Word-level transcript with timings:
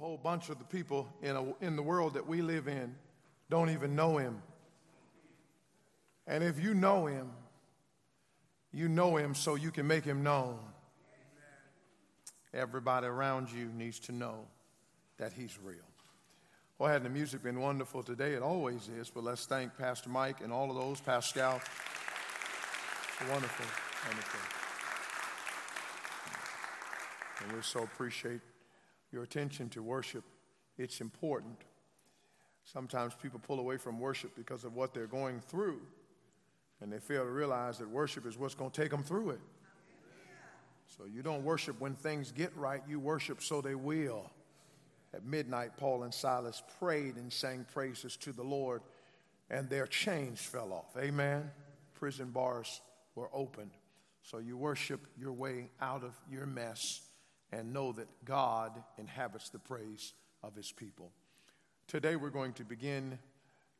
whole 0.00 0.16
bunch 0.16 0.48
of 0.48 0.58
the 0.58 0.64
people 0.64 1.06
in, 1.20 1.36
a, 1.36 1.44
in 1.60 1.76
the 1.76 1.82
world 1.82 2.14
that 2.14 2.26
we 2.26 2.40
live 2.40 2.68
in 2.68 2.94
don't 3.50 3.68
even 3.68 3.94
know 3.94 4.16
him. 4.16 4.40
And 6.26 6.42
if 6.42 6.58
you 6.58 6.72
know 6.72 7.04
him, 7.04 7.30
you 8.72 8.88
know 8.88 9.16
him 9.16 9.34
so 9.34 9.56
you 9.56 9.70
can 9.70 9.86
make 9.86 10.04
him 10.04 10.22
known. 10.22 10.58
Everybody 12.54 13.08
around 13.08 13.52
you 13.52 13.66
needs 13.76 14.00
to 14.00 14.12
know 14.12 14.46
that 15.18 15.34
he's 15.34 15.58
real. 15.62 15.76
Well, 16.78 16.88
hadn't 16.88 17.04
the 17.04 17.10
music 17.10 17.42
been 17.42 17.60
wonderful 17.60 18.02
today? 18.02 18.32
It 18.32 18.42
always 18.42 18.88
is, 18.88 19.10
but 19.10 19.22
let's 19.22 19.44
thank 19.44 19.76
Pastor 19.76 20.08
Mike 20.08 20.40
and 20.40 20.50
all 20.50 20.70
of 20.70 20.76
those, 20.76 20.98
Pascal. 21.00 21.60
Wonderful, 23.30 23.66
wonderful. 24.06 24.40
And 27.44 27.52
we 27.54 27.62
so 27.62 27.82
appreciate 27.82 28.40
your 29.12 29.22
attention 29.22 29.68
to 29.70 29.82
worship. 29.82 30.24
It's 30.78 31.00
important. 31.00 31.58
Sometimes 32.64 33.14
people 33.20 33.40
pull 33.40 33.58
away 33.58 33.76
from 33.76 33.98
worship 33.98 34.36
because 34.36 34.64
of 34.64 34.74
what 34.74 34.94
they're 34.94 35.06
going 35.06 35.40
through, 35.40 35.80
and 36.80 36.92
they 36.92 36.98
fail 36.98 37.24
to 37.24 37.30
realize 37.30 37.78
that 37.78 37.88
worship 37.88 38.26
is 38.26 38.38
what's 38.38 38.54
going 38.54 38.70
to 38.70 38.80
take 38.80 38.90
them 38.90 39.02
through 39.02 39.30
it. 39.30 39.40
So 40.96 41.04
you 41.04 41.22
don't 41.22 41.44
worship 41.44 41.80
when 41.80 41.94
things 41.94 42.32
get 42.32 42.56
right, 42.56 42.82
you 42.88 42.98
worship 42.98 43.42
so 43.42 43.60
they 43.60 43.74
will. 43.74 44.30
At 45.14 45.24
midnight, 45.24 45.76
Paul 45.76 46.04
and 46.04 46.14
Silas 46.14 46.62
prayed 46.78 47.16
and 47.16 47.32
sang 47.32 47.66
praises 47.72 48.16
to 48.18 48.32
the 48.32 48.42
Lord, 48.42 48.82
and 49.50 49.68
their 49.68 49.86
chains 49.86 50.40
fell 50.40 50.72
off. 50.72 50.96
Amen. 51.00 51.50
Prison 51.94 52.30
bars 52.30 52.80
were 53.14 53.28
opened. 53.32 53.72
So 54.22 54.38
you 54.38 54.56
worship 54.56 55.00
your 55.18 55.32
way 55.32 55.70
out 55.80 56.04
of 56.04 56.14
your 56.30 56.46
mess 56.46 57.00
and 57.52 57.72
know 57.72 57.92
that 57.92 58.08
God 58.24 58.82
inhabits 58.98 59.48
the 59.48 59.58
praise 59.58 60.12
of 60.42 60.54
his 60.54 60.72
people. 60.72 61.10
Today 61.86 62.16
we're 62.16 62.30
going 62.30 62.52
to 62.54 62.64
begin 62.64 63.18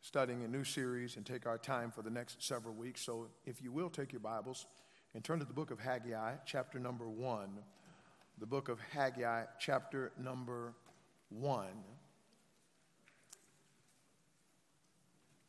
studying 0.00 0.42
a 0.44 0.48
new 0.48 0.64
series 0.64 1.16
and 1.16 1.24
take 1.24 1.46
our 1.46 1.58
time 1.58 1.90
for 1.90 2.02
the 2.02 2.10
next 2.10 2.42
several 2.42 2.74
weeks. 2.74 3.02
So 3.02 3.28
if 3.44 3.62
you 3.62 3.70
will 3.70 3.90
take 3.90 4.12
your 4.12 4.20
Bibles 4.20 4.66
and 5.14 5.22
turn 5.22 5.38
to 5.40 5.44
the 5.44 5.52
book 5.52 5.70
of 5.70 5.78
Haggai, 5.78 6.34
chapter 6.46 6.78
number 6.78 7.08
1. 7.08 7.48
The 8.38 8.46
book 8.46 8.68
of 8.68 8.80
Haggai, 8.92 9.44
chapter 9.58 10.12
number 10.18 10.72
1. 11.28 11.66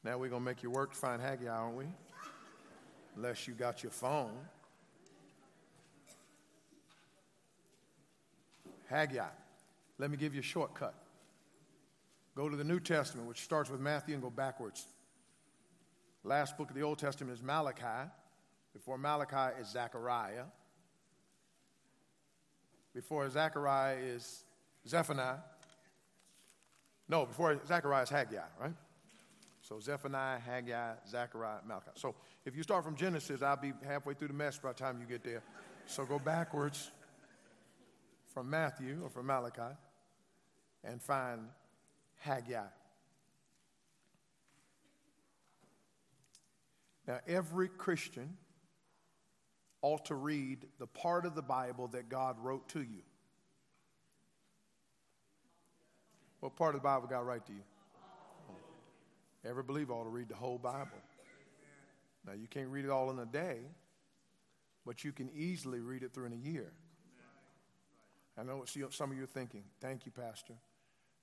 Now 0.03 0.17
we're 0.17 0.29
going 0.29 0.41
to 0.41 0.45
make 0.45 0.63
you 0.63 0.71
work 0.71 0.93
to 0.93 0.97
find 0.97 1.21
Haggai, 1.21 1.47
aren't 1.47 1.77
we? 1.77 1.85
Unless 3.15 3.47
you 3.47 3.53
got 3.53 3.83
your 3.83 3.91
phone. 3.91 4.31
Haggai. 8.91 9.25
Let 9.97 10.11
me 10.11 10.17
give 10.17 10.33
you 10.33 10.41
a 10.41 10.43
shortcut. 10.43 10.93
Go 12.35 12.49
to 12.49 12.55
the 12.55 12.63
New 12.63 12.79
Testament, 12.79 13.27
which 13.27 13.41
starts 13.41 13.69
with 13.69 13.79
Matthew, 13.79 14.13
and 14.13 14.21
go 14.21 14.29
backwards. 14.29 14.85
Last 16.23 16.57
book 16.57 16.69
of 16.69 16.75
the 16.75 16.81
Old 16.81 16.99
Testament 16.99 17.37
is 17.37 17.43
Malachi. 17.43 18.09
Before 18.73 18.97
Malachi 18.97 19.59
is 19.59 19.69
Zechariah. 19.69 20.43
Before 22.93 23.29
Zechariah 23.29 23.95
is 23.95 24.43
Zephaniah. 24.87 25.37
No, 27.07 27.25
before 27.25 27.59
Zechariah 27.65 28.03
is 28.03 28.09
Haggai, 28.09 28.43
right? 28.59 28.73
So 29.61 29.79
Zephaniah, 29.79 30.39
Haggai, 30.39 30.93
Zechariah, 31.09 31.59
Malachi. 31.65 31.91
So 31.95 32.15
if 32.45 32.55
you 32.55 32.63
start 32.63 32.83
from 32.83 32.95
Genesis, 32.95 33.41
I'll 33.41 33.55
be 33.55 33.73
halfway 33.85 34.15
through 34.15 34.29
the 34.29 34.33
mess 34.33 34.57
by 34.57 34.69
the 34.69 34.79
time 34.79 34.99
you 34.99 35.05
get 35.05 35.23
there. 35.23 35.43
So 35.85 36.05
go 36.05 36.19
backwards 36.19 36.91
from 38.33 38.49
Matthew 38.49 38.99
or 39.03 39.09
from 39.09 39.27
Malachi 39.27 39.75
and 40.83 41.01
find 41.01 41.41
Haggai. 42.17 42.63
Now, 47.07 47.19
every 47.27 47.67
Christian 47.67 48.37
ought 49.81 50.05
to 50.05 50.15
read 50.15 50.65
the 50.79 50.87
part 50.87 51.25
of 51.25 51.35
the 51.35 51.41
Bible 51.41 51.87
that 51.89 52.09
God 52.09 52.37
wrote 52.39 52.69
to 52.69 52.79
you. 52.79 53.01
What 56.39 56.55
part 56.55 56.75
of 56.75 56.81
the 56.81 56.85
Bible 56.85 57.07
God 57.07 57.25
wrote 57.25 57.45
to 57.47 57.53
you? 57.53 57.63
Every 59.43 59.63
believer 59.63 59.93
ought 59.93 60.03
to 60.03 60.09
read 60.09 60.29
the 60.29 60.35
whole 60.35 60.59
Bible. 60.59 60.89
Now, 62.25 62.33
you 62.33 62.47
can't 62.47 62.69
read 62.69 62.85
it 62.85 62.91
all 62.91 63.09
in 63.09 63.17
a 63.17 63.25
day, 63.25 63.57
but 64.85 65.03
you 65.03 65.11
can 65.11 65.29
easily 65.35 65.79
read 65.79 66.03
it 66.03 66.13
through 66.13 66.27
in 66.27 66.33
a 66.33 66.35
year. 66.35 66.71
I 68.37 68.43
know 68.43 68.57
what 68.57 68.93
some 68.93 69.11
of 69.11 69.17
you 69.17 69.23
are 69.23 69.27
thinking. 69.27 69.63
Thank 69.79 70.05
you, 70.05 70.11
Pastor. 70.11 70.53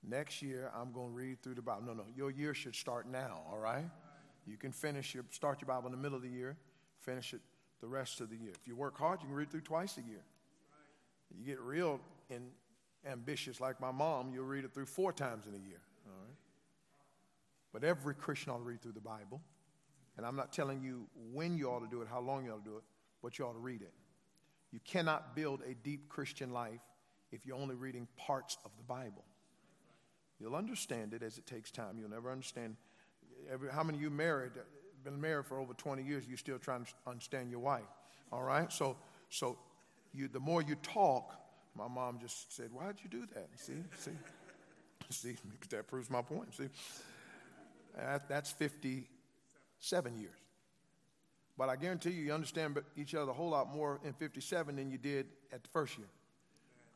Next 0.07 0.41
year, 0.41 0.71
I'm 0.75 0.91
going 0.91 1.09
to 1.09 1.13
read 1.13 1.41
through 1.41 1.55
the 1.55 1.61
Bible. 1.61 1.83
No, 1.85 1.93
no, 1.93 2.05
your 2.15 2.31
year 2.31 2.53
should 2.53 2.75
start 2.75 3.07
now, 3.07 3.41
all 3.51 3.57
right? 3.57 3.85
You 4.45 4.57
can 4.57 4.71
finish 4.71 5.13
your, 5.13 5.25
start 5.31 5.61
your 5.61 5.67
Bible 5.67 5.87
in 5.87 5.91
the 5.91 5.97
middle 5.97 6.15
of 6.15 6.23
the 6.23 6.29
year, 6.29 6.55
finish 7.01 7.33
it 7.33 7.41
the 7.81 7.87
rest 7.87 8.21
of 8.21 8.29
the 8.29 8.37
year. 8.37 8.51
If 8.51 8.67
you 8.67 8.75
work 8.75 8.97
hard, 8.97 9.21
you 9.21 9.27
can 9.27 9.35
read 9.35 9.51
through 9.51 9.61
twice 9.61 9.97
a 9.97 10.01
year. 10.01 10.23
You 11.37 11.45
get 11.45 11.59
real 11.59 11.99
in, 12.29 12.47
ambitious 13.05 13.59
like 13.59 13.79
my 13.79 13.91
mom, 13.91 14.31
you'll 14.33 14.45
read 14.45 14.65
it 14.65 14.73
through 14.73 14.85
four 14.85 15.11
times 15.11 15.47
in 15.47 15.53
a 15.53 15.57
year, 15.57 15.81
all 16.05 16.13
right? 16.25 16.35
But 17.73 17.83
every 17.83 18.15
Christian 18.15 18.51
ought 18.51 18.57
to 18.57 18.63
read 18.63 18.81
through 18.81 18.93
the 18.93 19.01
Bible. 19.01 19.41
And 20.17 20.25
I'm 20.25 20.35
not 20.35 20.51
telling 20.51 20.81
you 20.81 21.07
when 21.31 21.57
you 21.57 21.69
ought 21.69 21.79
to 21.79 21.87
do 21.89 22.01
it, 22.01 22.07
how 22.09 22.19
long 22.19 22.45
you 22.45 22.51
ought 22.51 22.63
to 22.63 22.69
do 22.69 22.77
it, 22.77 22.83
but 23.21 23.37
you 23.37 23.45
ought 23.45 23.53
to 23.53 23.59
read 23.59 23.81
it. 23.81 23.93
You 24.71 24.79
cannot 24.83 25.35
build 25.35 25.61
a 25.65 25.73
deep 25.75 26.09
Christian 26.09 26.51
life 26.51 26.81
if 27.31 27.45
you're 27.45 27.57
only 27.57 27.75
reading 27.75 28.07
parts 28.17 28.57
of 28.65 28.71
the 28.77 28.83
Bible. 28.83 29.23
You'll 30.39 30.55
understand 30.55 31.13
it 31.13 31.21
as 31.21 31.37
it 31.37 31.45
takes 31.45 31.69
time. 31.69 31.97
You'll 31.99 32.09
never 32.09 32.31
understand. 32.31 32.75
Every, 33.51 33.69
how 33.69 33.83
many 33.83 33.97
of 33.97 34.01
you 34.01 34.09
married, 34.09 34.51
been 35.03 35.19
married 35.19 35.45
for 35.45 35.59
over 35.59 35.73
20 35.73 36.03
years, 36.03 36.23
you're 36.27 36.37
still 36.37 36.59
trying 36.59 36.85
to 36.85 36.91
understand 37.07 37.51
your 37.51 37.59
wife? 37.59 37.83
All 38.31 38.43
right? 38.43 38.71
So, 38.71 38.97
so 39.29 39.57
you, 40.13 40.27
the 40.27 40.39
more 40.39 40.61
you 40.61 40.75
talk, 40.75 41.35
my 41.75 41.87
mom 41.87 42.19
just 42.19 42.55
said, 42.55 42.71
Why'd 42.71 42.95
you 43.03 43.09
do 43.09 43.25
that? 43.33 43.49
See, 43.55 43.73
see, 43.97 44.11
see, 45.09 45.35
that 45.69 45.87
proves 45.87 46.09
my 46.09 46.21
point. 46.21 46.55
See, 46.55 46.69
that, 47.97 48.29
that's 48.29 48.51
57 48.51 50.17
years. 50.17 50.31
But 51.57 51.67
I 51.67 51.75
guarantee 51.75 52.11
you, 52.11 52.23
you 52.23 52.33
understand 52.33 52.79
each 52.95 53.13
other 53.13 53.31
a 53.31 53.33
whole 53.33 53.49
lot 53.49 53.73
more 53.73 53.99
in 54.05 54.13
57 54.13 54.77
than 54.77 54.89
you 54.89 54.97
did 54.97 55.27
at 55.51 55.61
the 55.61 55.69
first 55.69 55.97
year. 55.97 56.07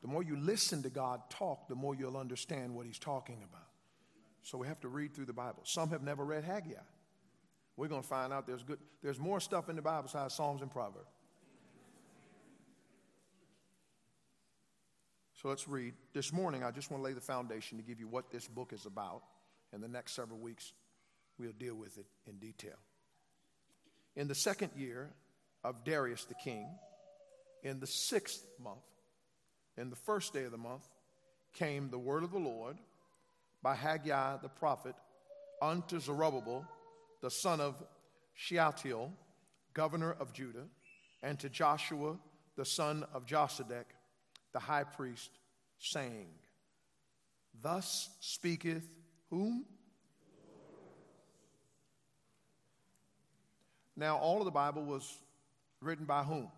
The 0.04 0.10
more 0.10 0.22
you 0.22 0.36
listen 0.36 0.84
to 0.84 0.90
God 0.90 1.22
talk, 1.30 1.70
the 1.70 1.76
more 1.76 1.96
you'll 1.96 2.18
understand 2.18 2.76
what 2.76 2.86
He's 2.86 3.00
talking 3.00 3.42
about. 3.50 3.68
So 4.44 4.58
we 4.58 4.68
have 4.68 4.82
to 4.82 4.90
read 4.90 5.16
through 5.16 5.26
the 5.26 5.34
Bible. 5.34 5.62
Some 5.64 5.90
have 5.92 6.04
never 6.04 6.26
read 6.26 6.44
Haggai. 6.44 6.74
We're 7.78 7.88
going 7.88 8.02
to 8.02 8.08
find 8.08 8.34
out 8.34 8.46
there's 8.46 8.64
good. 8.64 8.80
There's 9.02 9.18
more 9.18 9.40
stuff 9.40 9.70
in 9.70 9.78
the 9.78 9.82
Bible 9.82 10.04
besides 10.04 10.36
Psalms 10.36 10.62
and 10.62 10.70
Proverbs. 10.70 11.08
So 15.42 15.48
let's 15.48 15.68
read. 15.68 15.94
This 16.14 16.34
morning, 16.34 16.66
I 16.66 16.72
just 16.72 16.92
want 16.92 17.02
to 17.02 17.06
lay 17.06 17.14
the 17.14 17.22
foundation 17.22 17.78
to 17.78 17.84
give 17.84 18.00
you 18.00 18.08
what 18.08 18.30
this 18.30 18.48
book 18.48 18.74
is 18.74 18.86
about. 18.86 19.24
In 19.72 19.80
the 19.80 19.88
next 19.88 20.14
several 20.14 20.40
weeks, 20.40 20.74
we'll 21.40 21.54
deal 21.54 21.76
with 21.76 21.98
it 21.98 22.06
in 22.28 22.38
detail. 22.40 22.76
In 24.18 24.28
the 24.28 24.36
second 24.36 24.72
year 24.76 25.10
of 25.64 25.84
Darius 25.86 26.26
the 26.26 26.36
king, 26.36 26.68
in 27.64 27.80
the 27.80 27.88
sixth 27.88 28.46
month, 28.62 28.84
in 29.78 29.90
the 29.90 29.96
first 29.96 30.34
day 30.34 30.44
of 30.44 30.52
the 30.52 30.58
month 30.58 30.88
came 31.54 31.90
the 31.90 32.00
word 32.00 32.24
of 32.24 32.32
the 32.32 32.40
Lord 32.40 32.78
by 33.62 33.76
Haggai 33.76 34.38
the 34.42 34.50
prophet 34.50 34.96
unto 35.62 36.00
Zerubbabel, 36.00 36.66
the 37.22 37.32
son 37.32 37.62
of 37.62 37.82
Shealtiel, 38.34 39.14
governor 39.74 40.16
of 40.20 40.34
Judah, 40.34 40.66
and 41.22 41.40
to 41.40 41.50
Joshua, 41.50 42.18
the 42.56 42.66
son 42.66 43.06
of 43.14 43.26
Josedek, 43.26 43.86
the 44.52 44.60
high 44.60 44.84
priest, 44.84 45.30
saying, 45.80 46.28
Thus 47.62 48.10
speaketh 48.20 48.88
whom? 49.30 49.66
Now, 53.96 54.18
all 54.18 54.40
of 54.40 54.46
the 54.46 54.52
Bible 54.52 54.84
was 54.84 55.18
written 55.80 56.06
by 56.06 56.24
whom? 56.24 56.50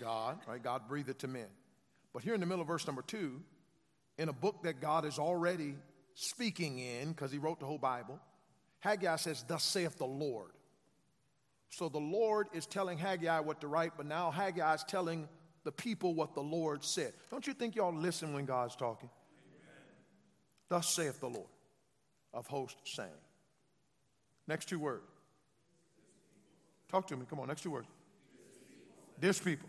God, 0.00 0.38
right? 0.46 0.62
God 0.62 0.86
breathed 0.86 1.08
it 1.08 1.18
to 1.20 1.28
men. 1.28 1.48
But 2.12 2.22
here 2.22 2.34
in 2.34 2.40
the 2.40 2.46
middle 2.46 2.62
of 2.62 2.68
verse 2.68 2.86
number 2.86 3.02
two, 3.02 3.40
in 4.18 4.28
a 4.28 4.32
book 4.32 4.62
that 4.64 4.80
God 4.80 5.04
is 5.04 5.18
already 5.18 5.74
speaking 6.14 6.78
in, 6.78 7.10
because 7.10 7.32
he 7.32 7.38
wrote 7.38 7.60
the 7.60 7.66
whole 7.66 7.78
Bible, 7.78 8.20
Haggai 8.80 9.16
says, 9.16 9.44
Thus 9.46 9.64
saith 9.64 9.96
the 9.98 10.06
Lord. 10.06 10.50
So 11.70 11.88
the 11.88 11.98
Lord 11.98 12.48
is 12.52 12.66
telling 12.66 12.98
Haggai 12.98 13.40
what 13.40 13.62
to 13.62 13.66
write, 13.66 13.92
but 13.96 14.06
now 14.06 14.30
Haggai 14.30 14.74
is 14.74 14.84
telling 14.84 15.28
the 15.64 15.72
people 15.72 16.14
what 16.14 16.34
the 16.34 16.42
Lord 16.42 16.84
said. 16.84 17.14
Don't 17.30 17.46
you 17.46 17.54
think 17.54 17.76
y'all 17.76 17.94
listen 17.94 18.34
when 18.34 18.44
God's 18.44 18.76
talking? 18.76 19.08
Amen. 19.38 19.84
Thus 20.68 20.88
saith 20.88 21.20
the 21.20 21.30
Lord 21.30 21.46
of 22.34 22.46
hosts 22.46 22.94
saying. 22.94 23.10
Next 24.46 24.68
two 24.68 24.78
words. 24.78 25.04
Talk 26.90 27.06
to 27.06 27.16
me. 27.16 27.24
Come 27.28 27.40
on, 27.40 27.48
next 27.48 27.62
two 27.62 27.70
words. 27.70 27.88
This 29.18 29.38
people. 29.38 29.68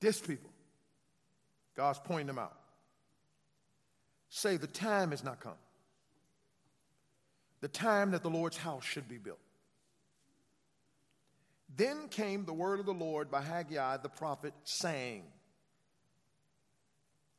This 0.00 0.20
people. 0.20 0.50
God's 1.78 2.00
pointing 2.00 2.26
them 2.26 2.40
out. 2.40 2.56
say, 4.30 4.56
The 4.56 4.66
time 4.66 5.12
has 5.12 5.22
not 5.22 5.38
come. 5.38 5.52
The 7.60 7.68
time 7.68 8.10
that 8.10 8.24
the 8.24 8.30
Lord's 8.30 8.56
house 8.56 8.84
should 8.84 9.08
be 9.08 9.16
built. 9.16 9.38
Then 11.76 12.08
came 12.08 12.44
the 12.44 12.52
word 12.52 12.80
of 12.80 12.86
the 12.86 12.92
Lord 12.92 13.30
by 13.30 13.42
Haggai 13.42 13.98
the 13.98 14.08
prophet, 14.08 14.54
saying, 14.64 15.22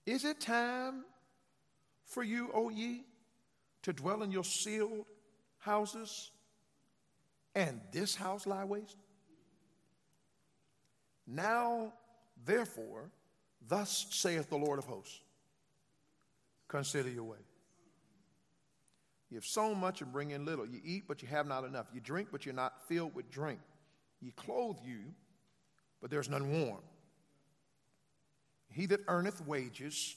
Is 0.06 0.24
it 0.24 0.40
time 0.40 1.04
for 2.06 2.24
you, 2.24 2.50
O 2.54 2.70
ye, 2.70 3.04
to 3.84 3.92
dwell 3.92 4.24
in 4.24 4.32
your 4.32 4.46
sealed 4.46 5.06
houses, 5.58 6.32
and 7.56 7.82
this 7.92 8.16
house 8.16 8.48
lie 8.48 8.64
waste? 8.64 8.96
Now, 11.28 11.92
therefore, 12.46 13.12
thus 13.68 14.08
saith 14.10 14.50
the 14.50 14.58
Lord 14.58 14.80
of 14.80 14.86
hosts 14.86 15.20
Consider 16.68 17.10
your 17.10 17.24
way. 17.24 17.38
You 19.30 19.38
have 19.38 19.46
sown 19.46 19.80
much 19.80 20.02
and 20.02 20.12
bring 20.12 20.32
in 20.32 20.46
little. 20.46 20.66
You 20.66 20.80
eat, 20.84 21.04
but 21.08 21.22
you 21.22 21.28
have 21.28 21.48
not 21.48 21.64
enough. 21.64 21.88
You 21.94 22.00
drink, 22.00 22.30
but 22.32 22.46
you're 22.46 22.56
not 22.56 22.88
filled 22.88 23.14
with 23.14 23.30
drink. 23.30 23.60
You 24.22 24.32
clothe 24.36 24.78
you, 24.84 25.00
but 26.02 26.10
there's 26.10 26.30
none 26.30 26.52
warm. 26.52 26.82
He 28.72 28.86
that 28.88 29.02
earneth 29.08 29.46
wages, 29.46 30.16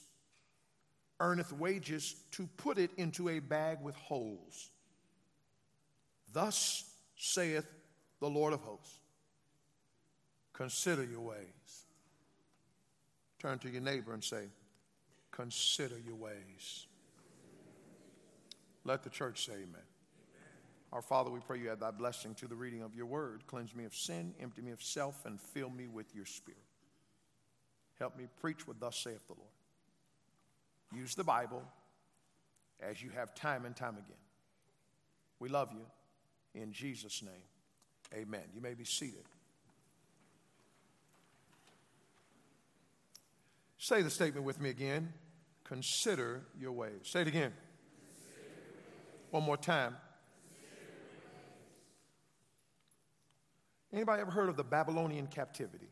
earneth 1.20 1.52
wages 1.52 2.16
to 2.32 2.48
put 2.56 2.78
it 2.78 2.90
into 2.96 3.28
a 3.28 3.38
bag 3.38 3.78
with 3.82 3.94
holes. 3.96 4.70
Thus 6.32 6.84
saith 7.16 7.66
the 8.20 8.28
Lord 8.28 8.52
of 8.52 8.60
hosts 8.60 8.98
Consider 10.52 11.04
your 11.04 11.20
ways. 11.20 11.61
Turn 13.42 13.58
to 13.58 13.68
your 13.68 13.82
neighbor 13.82 14.14
and 14.14 14.22
say, 14.22 14.44
Consider 15.32 15.96
your 16.06 16.14
ways. 16.14 16.86
Let 18.84 19.02
the 19.02 19.10
church 19.10 19.46
say 19.46 19.52
amen. 19.54 19.66
amen. 19.66 19.82
Our 20.92 21.02
Father, 21.02 21.30
we 21.30 21.40
pray 21.40 21.58
you 21.58 21.70
add 21.70 21.80
thy 21.80 21.90
blessing 21.90 22.34
to 22.36 22.46
the 22.46 22.54
reading 22.54 22.82
of 22.82 22.94
your 22.94 23.06
word. 23.06 23.42
Cleanse 23.48 23.74
me 23.74 23.84
of 23.84 23.94
sin, 23.94 24.34
empty 24.40 24.62
me 24.62 24.70
of 24.70 24.82
self, 24.82 25.24
and 25.26 25.40
fill 25.40 25.70
me 25.70 25.88
with 25.88 26.14
your 26.14 26.26
spirit. 26.26 26.60
Help 27.98 28.16
me 28.16 28.26
preach 28.40 28.68
what 28.68 28.78
thus 28.78 28.96
saith 28.96 29.26
the 29.26 29.34
Lord. 29.34 29.50
Use 30.94 31.14
the 31.14 31.24
Bible 31.24 31.62
as 32.80 33.02
you 33.02 33.10
have 33.10 33.34
time 33.34 33.64
and 33.64 33.74
time 33.74 33.94
again. 33.94 34.22
We 35.40 35.48
love 35.48 35.70
you. 35.72 35.86
In 36.60 36.72
Jesus' 36.72 37.22
name, 37.22 38.22
amen. 38.22 38.42
You 38.54 38.60
may 38.60 38.74
be 38.74 38.84
seated. 38.84 39.24
Say 43.82 44.02
the 44.02 44.10
statement 44.10 44.46
with 44.46 44.60
me 44.60 44.70
again. 44.70 45.12
Consider 45.64 46.44
your 46.56 46.70
ways. 46.70 47.00
Say 47.02 47.22
it 47.22 47.26
again. 47.26 47.52
One 49.32 49.42
more 49.42 49.56
time. 49.56 49.96
Anybody 53.92 54.22
ever 54.22 54.30
heard 54.30 54.48
of 54.48 54.56
the 54.56 54.62
Babylonian 54.62 55.26
captivity? 55.26 55.88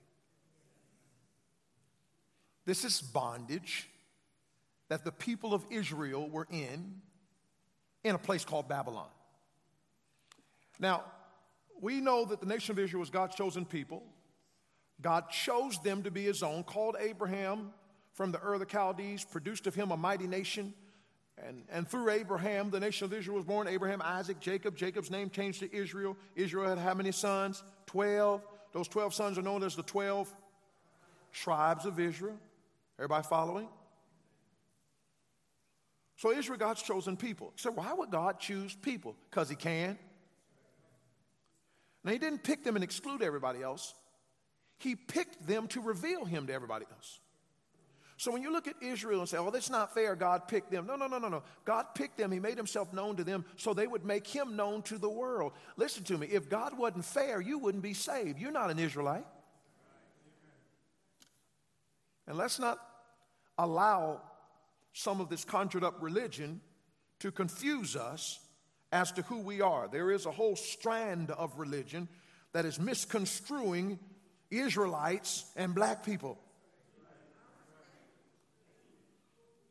This 2.65 2.85
is 2.85 3.01
bondage 3.01 3.89
that 4.89 5.05
the 5.05 5.11
people 5.11 5.53
of 5.53 5.67
Israel 5.69 6.29
were 6.31 6.47
in 6.49 7.03
in 8.05 8.15
a 8.15 8.19
place 8.19 8.45
called 8.45 8.69
Babylon. 8.69 9.11
Now, 10.79 11.03
we 11.81 12.01
know 12.01 12.25
that 12.25 12.39
the 12.39 12.47
nation 12.47 12.71
of 12.71 12.79
Israel 12.79 13.01
was 13.01 13.11
God's 13.11 13.35
chosen 13.35 13.65
people. 13.65 14.05
God 15.01 15.29
chose 15.31 15.81
them 15.81 16.05
to 16.05 16.13
be 16.13 16.23
his 16.23 16.45
own, 16.45 16.63
called 16.63 16.95
Abraham 17.01 17.73
from 18.21 18.33
the 18.33 18.47
Ur 18.47 18.53
of 18.53 18.61
the 18.61 18.67
Chaldees, 18.71 19.25
produced 19.25 19.67
of 19.67 19.75
him 19.75 19.93
a 19.93 19.97
mighty 19.97 20.27
nation. 20.27 20.75
And, 21.43 21.65
and 21.71 21.89
through 21.89 22.11
Abraham, 22.11 22.69
the 22.69 22.79
nation 22.79 23.07
of 23.07 23.15
Israel 23.15 23.37
was 23.37 23.47
born 23.47 23.67
Abraham, 23.67 24.03
Isaac, 24.05 24.41
Jacob. 24.41 24.77
Jacob's 24.77 25.11
name 25.11 25.31
changed 25.31 25.61
to 25.61 25.75
Israel. 25.75 26.19
Israel 26.37 26.69
had 26.69 26.77
how 26.77 26.93
many 26.93 27.13
sons? 27.13 27.65
Twelve. 27.87 28.43
Those 28.75 28.89
12 28.89 29.15
sons 29.15 29.39
are 29.39 29.43
known 29.43 29.63
as 29.63 29.75
the 29.75 29.83
12 29.85 30.31
tribes 31.33 31.87
of 31.87 31.99
Israel. 31.99 32.39
Everybody 32.99 33.27
following? 33.27 33.69
So 36.17 36.31
Israel, 36.31 36.59
God's 36.59 36.83
chosen 36.83 37.17
people. 37.17 37.55
So 37.57 37.71
why 37.71 37.91
would 37.95 38.11
God 38.11 38.39
choose 38.39 38.75
people? 38.75 39.17
Because 39.31 39.49
he 39.49 39.57
can. 39.57 39.99
Now, 42.05 42.13
he 42.13 42.19
didn't 42.19 42.43
pick 42.43 42.65
them 42.65 42.75
and 42.75 42.85
exclude 42.85 43.23
everybody 43.23 43.63
else. 43.63 43.95
He 44.77 44.95
picked 44.95 45.47
them 45.47 45.69
to 45.69 45.81
reveal 45.81 46.27
him 46.27 46.49
to 46.49 46.53
everybody 46.53 46.85
else. 46.93 47.19
So 48.21 48.31
when 48.31 48.43
you 48.43 48.53
look 48.53 48.69
at 48.69 48.75
Israel 48.83 49.21
and 49.21 49.29
say, 49.31 49.39
oh, 49.39 49.51
that's 49.51 49.71
not 49.71 49.95
fair, 49.95 50.15
God 50.15 50.47
picked 50.47 50.71
them. 50.71 50.87
No, 50.87 50.95
no, 50.95 51.07
no, 51.07 51.17
no, 51.17 51.29
no. 51.29 51.43
God 51.65 51.95
picked 51.95 52.19
them. 52.19 52.31
He 52.31 52.39
made 52.39 52.59
himself 52.59 52.93
known 52.93 53.17
to 53.17 53.25
them 53.25 53.47
so 53.57 53.73
they 53.73 53.87
would 53.87 54.05
make 54.05 54.27
him 54.27 54.57
known 54.57 54.83
to 54.83 54.99
the 54.99 55.09
world. 55.09 55.55
Listen 55.79 56.05
to 56.05 56.19
me. 56.19 56.27
If 56.27 56.51
God 56.51 56.77
wasn't 56.77 57.07
fair, 57.07 57.41
you 57.41 57.57
wouldn't 57.57 57.83
be 57.83 57.95
saved. 57.95 58.39
You're 58.39 58.53
not 58.53 58.71
an 58.71 58.79
Israelite. 58.79 59.25
And 62.27 62.37
let's 62.37 62.59
not 62.59 62.79
allow 63.57 64.21
some 64.93 65.23
of 65.23 65.31
this 65.31 65.43
conjured 65.43 65.83
up 65.83 66.03
religion 66.03 66.61
to 67.21 67.33
confuse 67.33 67.97
us 67.97 68.39
as 68.93 69.13
to 69.13 69.23
who 69.23 69.39
we 69.39 69.63
are. 69.63 69.89
There 69.89 70.11
is 70.11 70.27
a 70.27 70.31
whole 70.31 70.57
strand 70.57 71.31
of 71.31 71.59
religion 71.59 72.07
that 72.53 72.67
is 72.67 72.79
misconstruing 72.79 73.99
Israelites 74.51 75.47
and 75.57 75.75
black 75.75 76.05
people. 76.05 76.39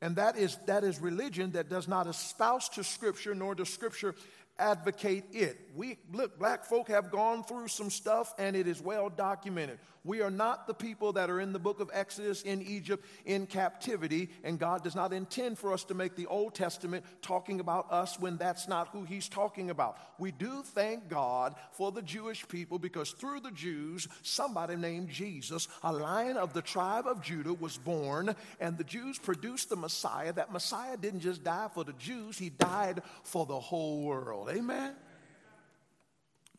And 0.01 0.15
that 0.15 0.37
is, 0.37 0.57
that 0.65 0.83
is 0.83 0.99
religion 0.99 1.51
that 1.51 1.69
does 1.69 1.87
not 1.87 2.07
espouse 2.07 2.69
to 2.69 2.83
Scripture, 2.83 3.35
nor 3.35 3.53
does 3.53 3.69
Scripture 3.69 4.15
advocate 4.59 5.25
it. 5.31 5.69
We 5.75 5.97
look, 6.11 6.37
black 6.37 6.65
folk 6.65 6.89
have 6.89 7.11
gone 7.11 7.43
through 7.43 7.69
some 7.69 7.89
stuff 7.89 8.33
and 8.37 8.55
it 8.55 8.67
is 8.67 8.81
well 8.81 9.09
documented. 9.09 9.79
We 10.05 10.21
are 10.21 10.31
not 10.31 10.65
the 10.65 10.73
people 10.73 11.13
that 11.13 11.29
are 11.29 11.41
in 11.41 11.51
the 11.51 11.59
book 11.59 11.79
of 11.79 11.89
Exodus 11.93 12.41
in 12.43 12.61
Egypt 12.61 13.05
in 13.25 13.45
captivity, 13.45 14.29
and 14.43 14.57
God 14.57 14.83
does 14.83 14.95
not 14.95 15.11
intend 15.11 15.57
for 15.57 15.73
us 15.73 15.83
to 15.85 15.93
make 15.93 16.15
the 16.15 16.25
Old 16.27 16.55
Testament 16.55 17.05
talking 17.21 17.59
about 17.59 17.91
us 17.91 18.19
when 18.19 18.37
that's 18.37 18.67
not 18.67 18.87
who 18.89 19.03
He's 19.03 19.27
talking 19.27 19.69
about. 19.69 19.97
We 20.17 20.31
do 20.31 20.63
thank 20.63 21.09
God 21.09 21.55
for 21.71 21.91
the 21.91 22.01
Jewish 22.01 22.47
people 22.47 22.79
because 22.79 23.11
through 23.11 23.41
the 23.41 23.51
Jews, 23.51 24.07
somebody 24.21 24.77
named 24.77 25.09
Jesus, 25.09 25.67
a 25.83 25.91
lion 25.91 26.37
of 26.37 26.53
the 26.53 26.61
tribe 26.61 27.05
of 27.05 27.21
Judah, 27.21 27.53
was 27.53 27.77
born, 27.77 28.35
and 28.59 28.77
the 28.77 28.83
Jews 28.83 29.19
produced 29.19 29.69
the 29.69 29.75
Messiah. 29.75 30.31
That 30.31 30.53
Messiah 30.53 30.97
didn't 30.97 31.21
just 31.21 31.43
die 31.43 31.67
for 31.73 31.83
the 31.83 31.93
Jews, 31.93 32.37
He 32.37 32.49
died 32.49 33.01
for 33.23 33.45
the 33.45 33.59
whole 33.59 34.03
world. 34.03 34.48
Amen? 34.49 34.95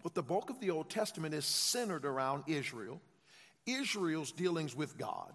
But 0.02 0.14
the 0.14 0.23
bulk 0.23 0.50
of 0.50 0.61
the 0.61 0.70
Old 0.70 0.88
Testament 0.88 1.35
is 1.35 1.44
centered 1.44 2.04
around 2.04 2.44
Israel, 2.47 3.00
Israel's 3.66 4.32
dealings 4.32 4.75
with 4.75 4.97
God, 4.97 5.32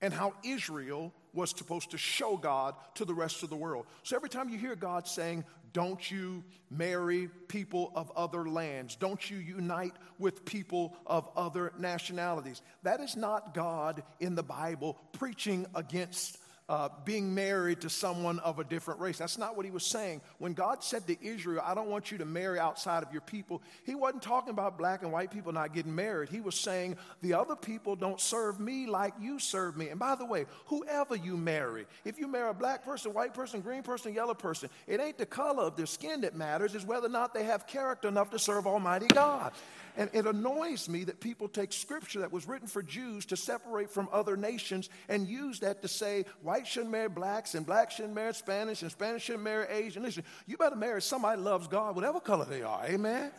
and 0.00 0.12
how 0.12 0.34
Israel 0.44 1.12
was 1.32 1.50
supposed 1.50 1.90
to 1.90 1.98
show 1.98 2.36
God 2.36 2.74
to 2.94 3.04
the 3.04 3.14
rest 3.14 3.42
of 3.42 3.50
the 3.50 3.56
world. 3.56 3.86
So 4.02 4.14
every 4.16 4.28
time 4.28 4.48
you 4.48 4.58
hear 4.58 4.76
God 4.76 5.08
saying, 5.08 5.44
Don't 5.72 6.10
you 6.10 6.44
marry 6.70 7.28
people 7.48 7.90
of 7.96 8.12
other 8.14 8.48
lands, 8.48 8.94
don't 8.94 9.28
you 9.28 9.38
unite 9.38 9.94
with 10.18 10.44
people 10.44 10.96
of 11.06 11.28
other 11.36 11.72
nationalities, 11.78 12.62
that 12.84 13.00
is 13.00 13.16
not 13.16 13.54
God 13.54 14.04
in 14.20 14.36
the 14.36 14.42
Bible 14.44 14.98
preaching 15.12 15.66
against 15.74 16.38
uh, 16.68 16.88
being 17.04 17.34
married 17.34 17.82
to 17.82 17.90
someone 17.90 18.38
of 18.38 18.58
a 18.58 18.64
different 18.64 18.98
race. 18.98 19.18
That's 19.18 19.36
not 19.36 19.54
what 19.56 19.66
he 19.66 19.70
was 19.70 19.84
saying. 19.84 20.22
When 20.38 20.54
God 20.54 20.82
said 20.82 21.06
to 21.08 21.24
Israel, 21.24 21.62
I 21.64 21.74
don't 21.74 21.88
want 21.88 22.10
you 22.10 22.18
to 22.18 22.24
marry 22.24 22.58
outside 22.58 23.02
of 23.02 23.12
your 23.12 23.20
people, 23.20 23.60
he 23.84 23.94
wasn't 23.94 24.22
talking 24.22 24.50
about 24.50 24.78
black 24.78 25.02
and 25.02 25.12
white 25.12 25.30
people 25.30 25.52
not 25.52 25.74
getting 25.74 25.94
married. 25.94 26.30
He 26.30 26.40
was 26.40 26.54
saying, 26.54 26.96
the 27.20 27.34
other 27.34 27.54
people 27.54 27.96
don't 27.96 28.20
serve 28.20 28.60
me 28.60 28.86
like 28.86 29.12
you 29.20 29.38
serve 29.38 29.76
me. 29.76 29.88
And 29.88 30.00
by 30.00 30.14
the 30.14 30.24
way, 30.24 30.46
whoever 30.66 31.16
you 31.16 31.36
marry, 31.36 31.86
if 32.04 32.18
you 32.18 32.26
marry 32.28 32.48
a 32.48 32.54
black 32.54 32.82
person, 32.82 33.12
white 33.12 33.34
person, 33.34 33.60
green 33.60 33.82
person, 33.82 34.14
yellow 34.14 34.34
person, 34.34 34.70
it 34.86 35.00
ain't 35.00 35.18
the 35.18 35.26
color 35.26 35.64
of 35.64 35.76
their 35.76 35.86
skin 35.86 36.22
that 36.22 36.34
matters, 36.34 36.74
it's 36.74 36.86
whether 36.86 37.06
or 37.06 37.10
not 37.10 37.34
they 37.34 37.44
have 37.44 37.66
character 37.66 38.08
enough 38.08 38.30
to 38.30 38.38
serve 38.38 38.66
Almighty 38.66 39.06
God. 39.08 39.52
And 39.96 40.10
it 40.12 40.26
annoys 40.26 40.88
me 40.88 41.04
that 41.04 41.20
people 41.20 41.48
take 41.48 41.72
scripture 41.72 42.20
that 42.20 42.32
was 42.32 42.48
written 42.48 42.66
for 42.66 42.82
Jews 42.82 43.26
to 43.26 43.36
separate 43.36 43.90
from 43.90 44.08
other 44.12 44.36
nations 44.36 44.88
and 45.08 45.28
use 45.28 45.60
that 45.60 45.82
to 45.82 45.88
say 45.88 46.24
white 46.42 46.66
shouldn't 46.66 46.90
marry 46.90 47.08
blacks 47.08 47.54
and 47.54 47.64
blacks 47.64 47.94
shouldn't 47.94 48.14
marry 48.14 48.34
Spanish 48.34 48.82
and 48.82 48.90
Spanish 48.90 49.22
shouldn't 49.22 49.44
marry 49.44 49.66
Asian. 49.68 50.02
Listen, 50.02 50.24
you 50.46 50.56
better 50.56 50.74
marry 50.74 51.00
somebody 51.00 51.38
who 51.38 51.44
loves 51.44 51.68
God, 51.68 51.94
whatever 51.94 52.18
color 52.18 52.44
they 52.44 52.62
are. 52.62 52.84
Amen? 52.86 53.30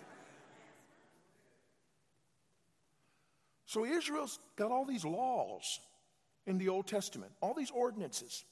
So 3.65 3.83
Israel's 3.83 4.39
got 4.55 4.71
all 4.71 4.85
these 4.85 5.03
laws 5.03 5.81
in 6.47 6.57
the 6.57 6.69
Old 6.69 6.87
Testament, 6.87 7.33
all 7.41 7.53
these 7.53 7.71
ordinances. 7.71 8.45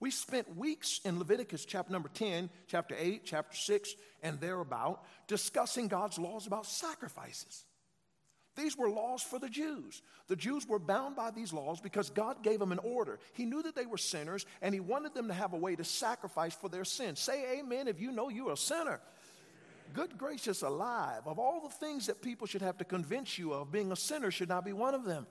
We 0.00 0.10
spent 0.10 0.56
weeks 0.56 1.00
in 1.04 1.18
Leviticus 1.18 1.64
chapter 1.64 1.92
number 1.92 2.10
10, 2.12 2.50
chapter 2.66 2.96
8, 2.98 3.22
chapter 3.24 3.56
6, 3.56 3.94
and 4.22 4.40
thereabout 4.40 5.02
discussing 5.28 5.88
God's 5.88 6.18
laws 6.18 6.46
about 6.46 6.66
sacrifices. 6.66 7.64
These 8.56 8.76
were 8.76 8.88
laws 8.88 9.22
for 9.22 9.38
the 9.38 9.48
Jews. 9.48 10.02
The 10.28 10.36
Jews 10.36 10.66
were 10.66 10.78
bound 10.78 11.16
by 11.16 11.30
these 11.30 11.52
laws 11.52 11.80
because 11.80 12.10
God 12.10 12.42
gave 12.42 12.60
them 12.60 12.70
an 12.70 12.78
order. 12.78 13.18
He 13.32 13.46
knew 13.46 13.62
that 13.62 13.74
they 13.74 13.86
were 13.86 13.98
sinners 13.98 14.46
and 14.62 14.72
He 14.72 14.80
wanted 14.80 15.14
them 15.14 15.28
to 15.28 15.34
have 15.34 15.52
a 15.52 15.58
way 15.58 15.74
to 15.74 15.84
sacrifice 15.84 16.54
for 16.54 16.68
their 16.68 16.84
sins. 16.84 17.18
Say 17.18 17.58
amen 17.58 17.88
if 17.88 18.00
you 18.00 18.12
know 18.12 18.28
you're 18.28 18.52
a 18.52 18.56
sinner. 18.56 19.00
Good 19.92 20.16
gracious 20.18 20.62
alive. 20.62 21.22
Of 21.26 21.38
all 21.38 21.60
the 21.60 21.74
things 21.74 22.06
that 22.06 22.22
people 22.22 22.46
should 22.46 22.62
have 22.62 22.78
to 22.78 22.84
convince 22.84 23.38
you 23.38 23.52
of, 23.52 23.72
being 23.72 23.92
a 23.92 23.96
sinner 23.96 24.30
should 24.30 24.48
not 24.48 24.64
be 24.64 24.72
one 24.72 24.94
of 24.94 25.04
them. 25.04 25.26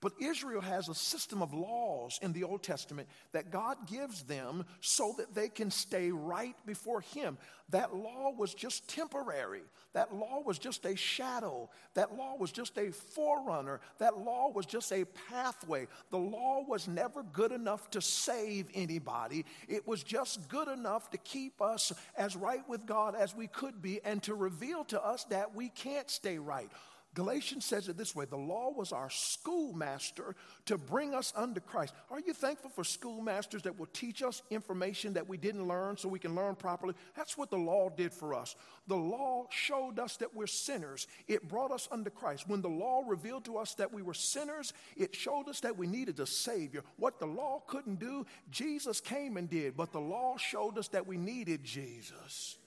But 0.00 0.12
Israel 0.20 0.60
has 0.60 0.88
a 0.88 0.94
system 0.94 1.42
of 1.42 1.52
laws 1.52 2.20
in 2.22 2.32
the 2.32 2.44
Old 2.44 2.62
Testament 2.62 3.08
that 3.32 3.50
God 3.50 3.76
gives 3.88 4.22
them 4.22 4.64
so 4.80 5.14
that 5.18 5.34
they 5.34 5.48
can 5.48 5.72
stay 5.72 6.12
right 6.12 6.54
before 6.66 7.00
Him. 7.00 7.36
That 7.70 7.94
law 7.94 8.30
was 8.30 8.54
just 8.54 8.88
temporary. 8.88 9.62
That 9.94 10.14
law 10.14 10.40
was 10.44 10.58
just 10.58 10.86
a 10.86 10.94
shadow. 10.94 11.68
That 11.94 12.16
law 12.16 12.36
was 12.36 12.52
just 12.52 12.78
a 12.78 12.92
forerunner. 12.92 13.80
That 13.98 14.18
law 14.18 14.52
was 14.52 14.66
just 14.66 14.92
a 14.92 15.04
pathway. 15.28 15.88
The 16.10 16.18
law 16.18 16.62
was 16.66 16.86
never 16.86 17.24
good 17.24 17.50
enough 17.50 17.90
to 17.90 18.00
save 18.00 18.68
anybody. 18.74 19.44
It 19.66 19.86
was 19.86 20.04
just 20.04 20.48
good 20.48 20.68
enough 20.68 21.10
to 21.10 21.18
keep 21.18 21.60
us 21.60 21.92
as 22.16 22.36
right 22.36 22.66
with 22.68 22.86
God 22.86 23.16
as 23.16 23.34
we 23.34 23.48
could 23.48 23.82
be 23.82 24.00
and 24.04 24.22
to 24.22 24.34
reveal 24.34 24.84
to 24.84 25.04
us 25.04 25.24
that 25.24 25.56
we 25.56 25.70
can't 25.70 26.08
stay 26.08 26.38
right. 26.38 26.70
Galatians 27.18 27.64
says 27.64 27.88
it 27.88 27.96
this 27.96 28.14
way 28.14 28.26
the 28.26 28.36
law 28.36 28.70
was 28.70 28.92
our 28.92 29.10
schoolmaster 29.10 30.36
to 30.66 30.78
bring 30.78 31.16
us 31.16 31.32
under 31.34 31.58
Christ. 31.58 31.92
Are 32.12 32.20
you 32.20 32.32
thankful 32.32 32.70
for 32.70 32.84
schoolmasters 32.84 33.62
that 33.62 33.76
will 33.76 33.88
teach 33.92 34.22
us 34.22 34.40
information 34.50 35.14
that 35.14 35.28
we 35.28 35.36
didn't 35.36 35.66
learn 35.66 35.96
so 35.96 36.08
we 36.08 36.20
can 36.20 36.36
learn 36.36 36.54
properly? 36.54 36.94
That's 37.16 37.36
what 37.36 37.50
the 37.50 37.56
law 37.56 37.88
did 37.88 38.12
for 38.12 38.34
us. 38.34 38.54
The 38.86 38.96
law 38.96 39.48
showed 39.50 39.98
us 39.98 40.16
that 40.18 40.32
we're 40.32 40.46
sinners, 40.46 41.08
it 41.26 41.48
brought 41.48 41.72
us 41.72 41.88
under 41.90 42.08
Christ. 42.08 42.48
When 42.48 42.62
the 42.62 42.68
law 42.68 43.02
revealed 43.04 43.44
to 43.46 43.58
us 43.58 43.74
that 43.74 43.92
we 43.92 44.02
were 44.02 44.14
sinners, 44.14 44.72
it 44.96 45.12
showed 45.12 45.48
us 45.48 45.58
that 45.60 45.76
we 45.76 45.88
needed 45.88 46.20
a 46.20 46.26
Savior. 46.26 46.84
What 46.98 47.18
the 47.18 47.26
law 47.26 47.64
couldn't 47.66 47.98
do, 47.98 48.26
Jesus 48.52 49.00
came 49.00 49.36
and 49.36 49.50
did, 49.50 49.76
but 49.76 49.90
the 49.90 50.00
law 50.00 50.36
showed 50.36 50.78
us 50.78 50.86
that 50.88 51.08
we 51.08 51.16
needed 51.16 51.64
Jesus. 51.64 52.58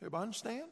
Everybody 0.00 0.22
understand? 0.22 0.64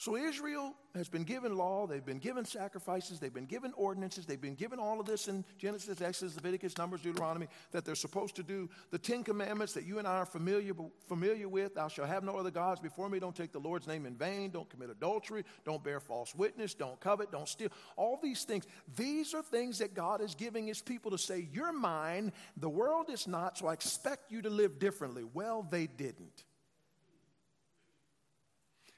So 0.00 0.16
Israel 0.16 0.74
has 0.94 1.10
been 1.10 1.24
given 1.24 1.58
law, 1.58 1.86
they've 1.86 2.02
been 2.02 2.20
given 2.20 2.46
sacrifices, 2.46 3.20
they've 3.20 3.34
been 3.34 3.44
given 3.44 3.74
ordinances, 3.76 4.24
they've 4.24 4.40
been 4.40 4.54
given 4.54 4.78
all 4.78 4.98
of 4.98 5.04
this 5.04 5.28
in 5.28 5.44
Genesis, 5.58 6.00
Exodus, 6.00 6.36
Leviticus, 6.36 6.78
Numbers, 6.78 7.02
Deuteronomy 7.02 7.48
that 7.72 7.84
they're 7.84 7.94
supposed 7.94 8.34
to 8.36 8.42
do. 8.42 8.70
The 8.92 8.98
Ten 8.98 9.22
Commandments 9.22 9.74
that 9.74 9.84
you 9.84 9.98
and 9.98 10.08
I 10.08 10.16
are 10.16 10.24
familiar, 10.24 10.72
familiar 11.06 11.50
with 11.50 11.74
Thou 11.74 11.88
shalt 11.88 12.08
have 12.08 12.24
no 12.24 12.38
other 12.38 12.50
gods 12.50 12.80
before 12.80 13.10
me, 13.10 13.18
don't 13.18 13.36
take 13.36 13.52
the 13.52 13.60
Lord's 13.60 13.86
name 13.86 14.06
in 14.06 14.16
vain, 14.16 14.48
don't 14.48 14.70
commit 14.70 14.88
adultery, 14.88 15.44
don't 15.66 15.84
bear 15.84 16.00
false 16.00 16.34
witness, 16.34 16.72
don't 16.72 16.98
covet, 16.98 17.30
don't 17.30 17.46
steal. 17.46 17.68
All 17.96 18.18
these 18.22 18.44
things, 18.44 18.64
these 18.96 19.34
are 19.34 19.42
things 19.42 19.80
that 19.80 19.92
God 19.92 20.22
is 20.22 20.34
giving 20.34 20.66
His 20.66 20.80
people 20.80 21.10
to 21.10 21.18
say, 21.18 21.46
You're 21.52 21.74
mine, 21.74 22.32
the 22.56 22.70
world 22.70 23.10
is 23.10 23.28
not, 23.28 23.58
so 23.58 23.66
I 23.66 23.74
expect 23.74 24.32
you 24.32 24.40
to 24.40 24.48
live 24.48 24.78
differently. 24.78 25.24
Well, 25.34 25.68
they 25.70 25.86
didn't. 25.88 26.44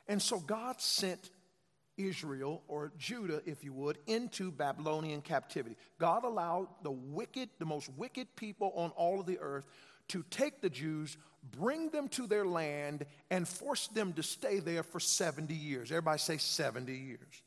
And 0.09 0.21
so 0.21 0.39
God 0.39 0.81
sent 0.81 1.31
Israel, 1.97 2.63
or 2.69 2.93
Judah, 2.99 3.43
if 3.45 3.65
you 3.65 3.73
would, 3.75 3.99
into 4.07 4.51
Babylonian 4.51 5.21
captivity. 5.21 5.77
God 5.99 6.25
allowed 6.25 6.69
the 6.83 6.91
wicked, 6.91 7.51
the 7.59 7.67
most 7.67 7.91
wicked 7.97 8.35
people 8.37 8.73
on 8.77 8.91
all 8.91 9.21
of 9.21 9.27
the 9.27 9.39
earth 9.39 9.67
to 10.09 10.25
take 10.31 10.61
the 10.61 10.71
Jews, 10.71 11.17
bring 11.59 11.91
them 11.91 12.09
to 12.09 12.27
their 12.27 12.47
land, 12.47 13.07
and 13.31 13.47
force 13.47 13.89
them 13.89 14.13
to 14.15 14.23
stay 14.23 14.59
there 14.59 14.83
for 14.83 15.01
70 15.01 15.55
years. 15.55 15.91
Everybody 15.91 16.19
say 16.19 16.39
70 16.39 16.93
years. 16.93 17.43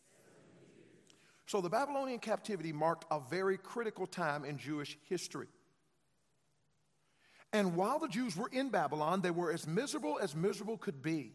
So 1.47 1.61
the 1.61 1.69
Babylonian 1.69 2.19
captivity 2.19 2.71
marked 2.71 3.05
a 3.11 3.19
very 3.19 3.57
critical 3.57 4.07
time 4.07 4.45
in 4.45 4.57
Jewish 4.57 4.97
history. 5.09 5.47
And 7.53 7.75
while 7.75 7.99
the 7.99 8.07
Jews 8.07 8.35
were 8.35 8.49
in 8.51 8.69
Babylon, 8.69 9.21
they 9.21 9.31
were 9.31 9.51
as 9.51 9.67
miserable 9.67 10.19
as 10.21 10.35
miserable 10.35 10.77
could 10.77 11.01
be. 11.01 11.33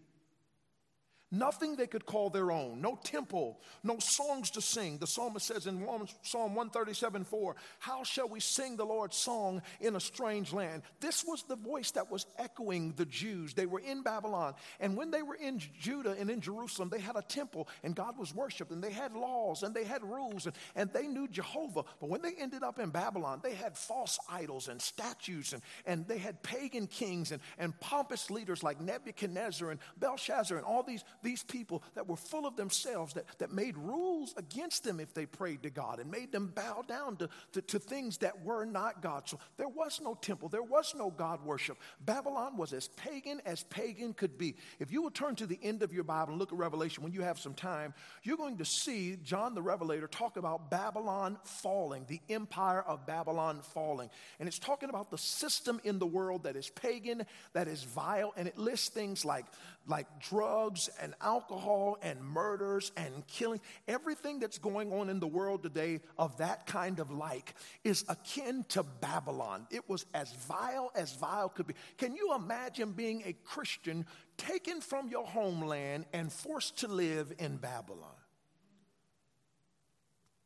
Nothing 1.33 1.77
they 1.77 1.87
could 1.87 2.07
call 2.07 2.29
their 2.29 2.51
own. 2.51 2.81
No 2.81 2.99
temple, 3.05 3.61
no 3.85 4.01
songs 4.01 4.51
to 4.53 4.61
sing. 4.61 4.99
The 4.99 5.07
psalmist 5.07 5.47
says 5.47 5.69
in 5.69 5.87
Psalm 6.23 6.57
137 6.57 7.25
4, 7.25 7.57
How 7.79 8.03
shall 8.03 8.29
we 8.29 8.41
sing 8.41 8.77
the 8.77 8.85
Lord's 8.85 9.17
song 9.17 9.63
in 9.81 9.95
a 9.95 10.01
strange 10.01 10.53
land? 10.53 10.83
This 10.99 11.25
was 11.25 11.45
the 11.45 11.55
voice 11.55 11.93
that 11.93 12.11
was 12.11 12.27
echoing 12.37 12.95
the 12.97 13.05
Jews. 13.05 13.55
They 13.55 13.67
were 13.67 13.79
in 13.79 14.03
Babylon. 14.03 14.55
And 14.81 14.97
when 14.97 15.13
they 15.13 15.23
were 15.23 15.37
in 15.37 15.61
Judah 15.79 16.17
and 16.19 16.31
in 16.31 16.41
Jerusalem, 16.41 16.89
they 16.89 16.99
had 16.99 17.15
a 17.15 17.23
temple 17.23 17.69
and 17.85 17.95
God 17.95 18.19
was 18.19 18.35
worshiped 18.35 18.73
and 18.73 18.83
they 18.83 18.91
had 18.91 19.13
laws 19.15 19.63
and 19.63 19.73
they 19.73 19.85
had 19.85 20.03
rules 20.03 20.47
and, 20.47 20.57
and 20.75 20.93
they 20.93 21.07
knew 21.07 21.29
Jehovah. 21.29 21.85
But 22.01 22.11
when 22.11 22.23
they 22.23 22.33
ended 22.41 22.65
up 22.65 22.81
in 22.81 22.91
Babylon, 22.91 23.39
they 23.41 23.55
had 23.55 23.79
false 23.79 24.19
idols 24.29 24.67
and 24.67 24.83
statues 24.83 25.53
and, 25.53 25.63
and 25.87 26.09
they 26.09 26.19
had 26.19 26.43
pagan 26.43 26.89
kings 26.89 27.31
and, 27.31 27.41
and 27.57 27.79
pompous 27.79 28.33
leaders 28.33 28.65
like 28.65 28.81
Nebuchadnezzar 28.81 29.71
and 29.71 29.79
Belshazzar 29.97 30.57
and 30.57 30.67
all 30.67 30.83
these 30.83 31.05
these 31.23 31.43
people 31.43 31.83
that 31.95 32.07
were 32.07 32.17
full 32.17 32.47
of 32.47 32.57
themselves, 32.57 33.15
that, 33.15 33.27
that 33.39 33.53
made 33.53 33.77
rules 33.77 34.35
against 34.37 34.85
them 34.85 35.00
if 35.00 35.15
they 35.15 35.27
prayed 35.27 35.62
to 35.62 35.71
God 35.71 36.00
and 36.00 36.11
made 36.11 36.33
them 36.33 36.53
bow 36.55 36.83
down 36.87 37.17
to, 37.17 37.29
to, 37.53 37.62
to 37.62 37.79
things 37.79 38.19
that 38.19 38.45
were 38.45 38.65
not 38.65 39.03
God. 39.03 39.29
So 39.29 39.39
there 39.57 39.69
was 39.69 40.00
no 40.03 40.15
temple, 40.15 40.49
there 40.49 40.62
was 40.62 40.95
no 40.97 41.11
God 41.11 41.45
worship. 41.45 41.79
Babylon 42.00 42.57
was 42.57 42.73
as 42.73 42.89
pagan 42.89 43.41
as 43.47 43.62
pagan 43.65 44.12
could 44.15 44.39
be. 44.39 44.57
If 44.79 44.91
you 44.93 45.03
will 45.03 45.11
turn 45.11 45.37
to 45.37 45.47
the 45.47 45.59
end 45.62 45.83
of 45.83 45.93
your 45.93 46.05
Bible 46.05 46.33
and 46.33 46.39
look 46.39 46.53
at 46.53 46.59
Revelation 46.59 47.03
when 47.03 47.12
you 47.12 47.23
have 47.23 47.39
some 47.39 47.55
time, 47.55 47.95
you're 48.23 48.37
going 48.37 48.59
to 48.59 48.65
see 48.65 49.17
John 49.23 49.55
the 49.55 49.62
Revelator 49.62 50.07
talk 50.07 50.37
about 50.37 50.71
Babylon 50.71 51.39
falling, 51.45 52.05
the 52.09 52.21
empire 52.29 52.83
of 52.83 53.07
Babylon 53.07 53.61
falling. 53.62 54.11
And 54.39 54.49
it's 54.49 54.59
talking 54.59 54.89
about 54.89 55.11
the 55.11 55.19
system 55.19 55.81
in 55.85 55.99
the 55.99 56.07
world 56.07 56.45
that 56.45 56.57
is 56.57 56.71
pagan, 56.71 57.25
that 57.53 57.69
is 57.69 57.83
vile, 57.85 58.33
and 58.37 58.49
it 58.49 58.59
lists 58.59 58.89
things 58.89 59.25
like 59.25 59.47
like 59.87 60.07
drugs 60.21 60.89
and 61.00 61.10
alcohol 61.21 61.99
and 62.02 62.23
murders 62.23 62.93
and 62.97 63.26
killing. 63.26 63.61
Everything 63.88 64.38
that's 64.38 64.59
going 64.59 64.93
on 64.93 65.09
in 65.09 65.21
the 65.21 65.26
world 65.26 65.62
today 65.62 66.00
of 66.19 66.37
that 66.38 66.67
kind 66.67 67.00
of 67.00 67.11
like 67.11 67.55
is 67.85 68.05
akin 68.09 68.64
to 68.71 68.83
Babylon. 68.83 69.67
It 69.71 69.88
was 69.88 70.07
as 70.14 70.33
vile 70.33 70.90
as 70.95 71.14
vile 71.14 71.49
could 71.49 71.67
be. 71.67 71.75
Can 71.99 72.17
you 72.17 72.35
imagine 72.35 72.93
being 72.93 73.23
a 73.25 73.33
Christian 73.45 74.07
taken 74.37 74.81
from 74.81 75.09
your 75.09 75.26
homeland 75.26 76.07
and 76.12 76.33
forced 76.33 76.79
to 76.79 76.88
live 76.88 77.33
in 77.38 77.57
Babylon? 77.57 78.11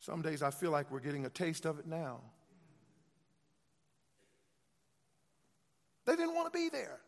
Some 0.00 0.20
days 0.20 0.42
I 0.42 0.50
feel 0.50 0.70
like 0.70 0.90
we're 0.90 1.00
getting 1.00 1.24
a 1.24 1.30
taste 1.30 1.64
of 1.64 1.78
it 1.78 1.86
now. 1.86 2.20
They 6.04 6.16
didn't 6.16 6.34
want 6.34 6.52
to 6.52 6.58
be 6.58 6.68
there. 6.68 7.00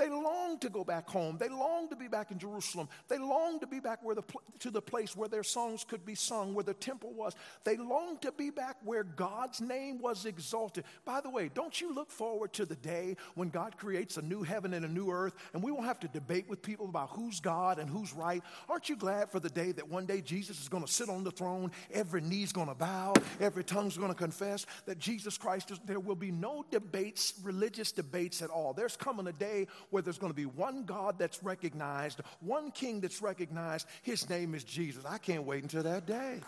They 0.00 0.08
long 0.08 0.58
to 0.60 0.70
go 0.70 0.82
back 0.82 1.10
home. 1.10 1.36
They 1.38 1.50
long 1.50 1.90
to 1.90 1.96
be 1.96 2.08
back 2.08 2.30
in 2.30 2.38
Jerusalem. 2.38 2.88
They 3.08 3.18
long 3.18 3.60
to 3.60 3.66
be 3.66 3.80
back 3.80 4.02
where 4.02 4.14
the, 4.14 4.22
to 4.60 4.70
the 4.70 4.80
place 4.80 5.14
where 5.14 5.28
their 5.28 5.42
songs 5.42 5.84
could 5.84 6.06
be 6.06 6.14
sung, 6.14 6.54
where 6.54 6.64
the 6.64 6.72
temple 6.72 7.12
was. 7.12 7.34
They 7.64 7.76
long 7.76 8.16
to 8.22 8.32
be 8.32 8.48
back 8.48 8.78
where 8.82 9.04
God's 9.04 9.60
name 9.60 10.00
was 10.00 10.24
exalted. 10.24 10.84
By 11.04 11.20
the 11.20 11.28
way, 11.28 11.50
don't 11.52 11.78
you 11.82 11.94
look 11.94 12.10
forward 12.10 12.54
to 12.54 12.64
the 12.64 12.76
day 12.76 13.16
when 13.34 13.50
God 13.50 13.76
creates 13.76 14.16
a 14.16 14.22
new 14.22 14.42
heaven 14.42 14.72
and 14.72 14.86
a 14.86 14.88
new 14.88 15.10
earth 15.10 15.34
and 15.52 15.62
we 15.62 15.70
won't 15.70 15.84
have 15.84 16.00
to 16.00 16.08
debate 16.08 16.48
with 16.48 16.62
people 16.62 16.88
about 16.88 17.10
who's 17.10 17.38
God 17.38 17.78
and 17.78 17.90
who's 17.90 18.14
right? 18.14 18.42
Aren't 18.70 18.88
you 18.88 18.96
glad 18.96 19.30
for 19.30 19.38
the 19.38 19.50
day 19.50 19.70
that 19.72 19.86
one 19.86 20.06
day 20.06 20.22
Jesus 20.22 20.62
is 20.62 20.70
going 20.70 20.82
to 20.82 20.90
sit 20.90 21.10
on 21.10 21.24
the 21.24 21.30
throne, 21.30 21.72
every 21.92 22.22
knee's 22.22 22.52
going 22.52 22.68
to 22.68 22.74
bow, 22.74 23.12
every 23.38 23.64
tongue's 23.64 23.98
going 23.98 24.12
to 24.12 24.18
confess 24.18 24.64
that 24.86 24.98
Jesus 24.98 25.36
Christ 25.36 25.72
is, 25.72 25.78
there 25.84 26.00
will 26.00 26.16
be 26.16 26.30
no 26.30 26.64
debates, 26.70 27.34
religious 27.42 27.92
debates 27.92 28.40
at 28.40 28.48
all. 28.48 28.72
There's 28.72 28.96
coming 28.96 29.26
a 29.26 29.32
day 29.32 29.66
where 29.90 30.02
there's 30.02 30.18
going 30.18 30.32
to 30.32 30.36
be 30.36 30.46
one 30.46 30.84
God 30.84 31.18
that's 31.18 31.42
recognized, 31.42 32.20
one 32.40 32.70
king 32.70 33.00
that's 33.00 33.20
recognized. 33.20 33.86
His 34.02 34.28
name 34.28 34.54
is 34.54 34.64
Jesus. 34.64 35.04
I 35.04 35.18
can't 35.18 35.44
wait 35.44 35.62
until 35.62 35.82
that 35.82 36.06
day. 36.06 36.40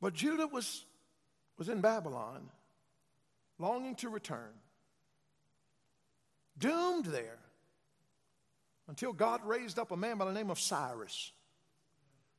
But 0.00 0.14
Judah 0.14 0.48
was, 0.48 0.84
was 1.58 1.68
in 1.68 1.80
Babylon, 1.80 2.48
longing 3.58 3.94
to 3.96 4.08
return, 4.08 4.50
doomed 6.58 7.06
there 7.06 7.38
until 8.88 9.12
God 9.12 9.40
raised 9.46 9.78
up 9.78 9.92
a 9.92 9.96
man 9.96 10.18
by 10.18 10.24
the 10.24 10.32
name 10.32 10.50
of 10.50 10.58
Cyrus. 10.58 11.30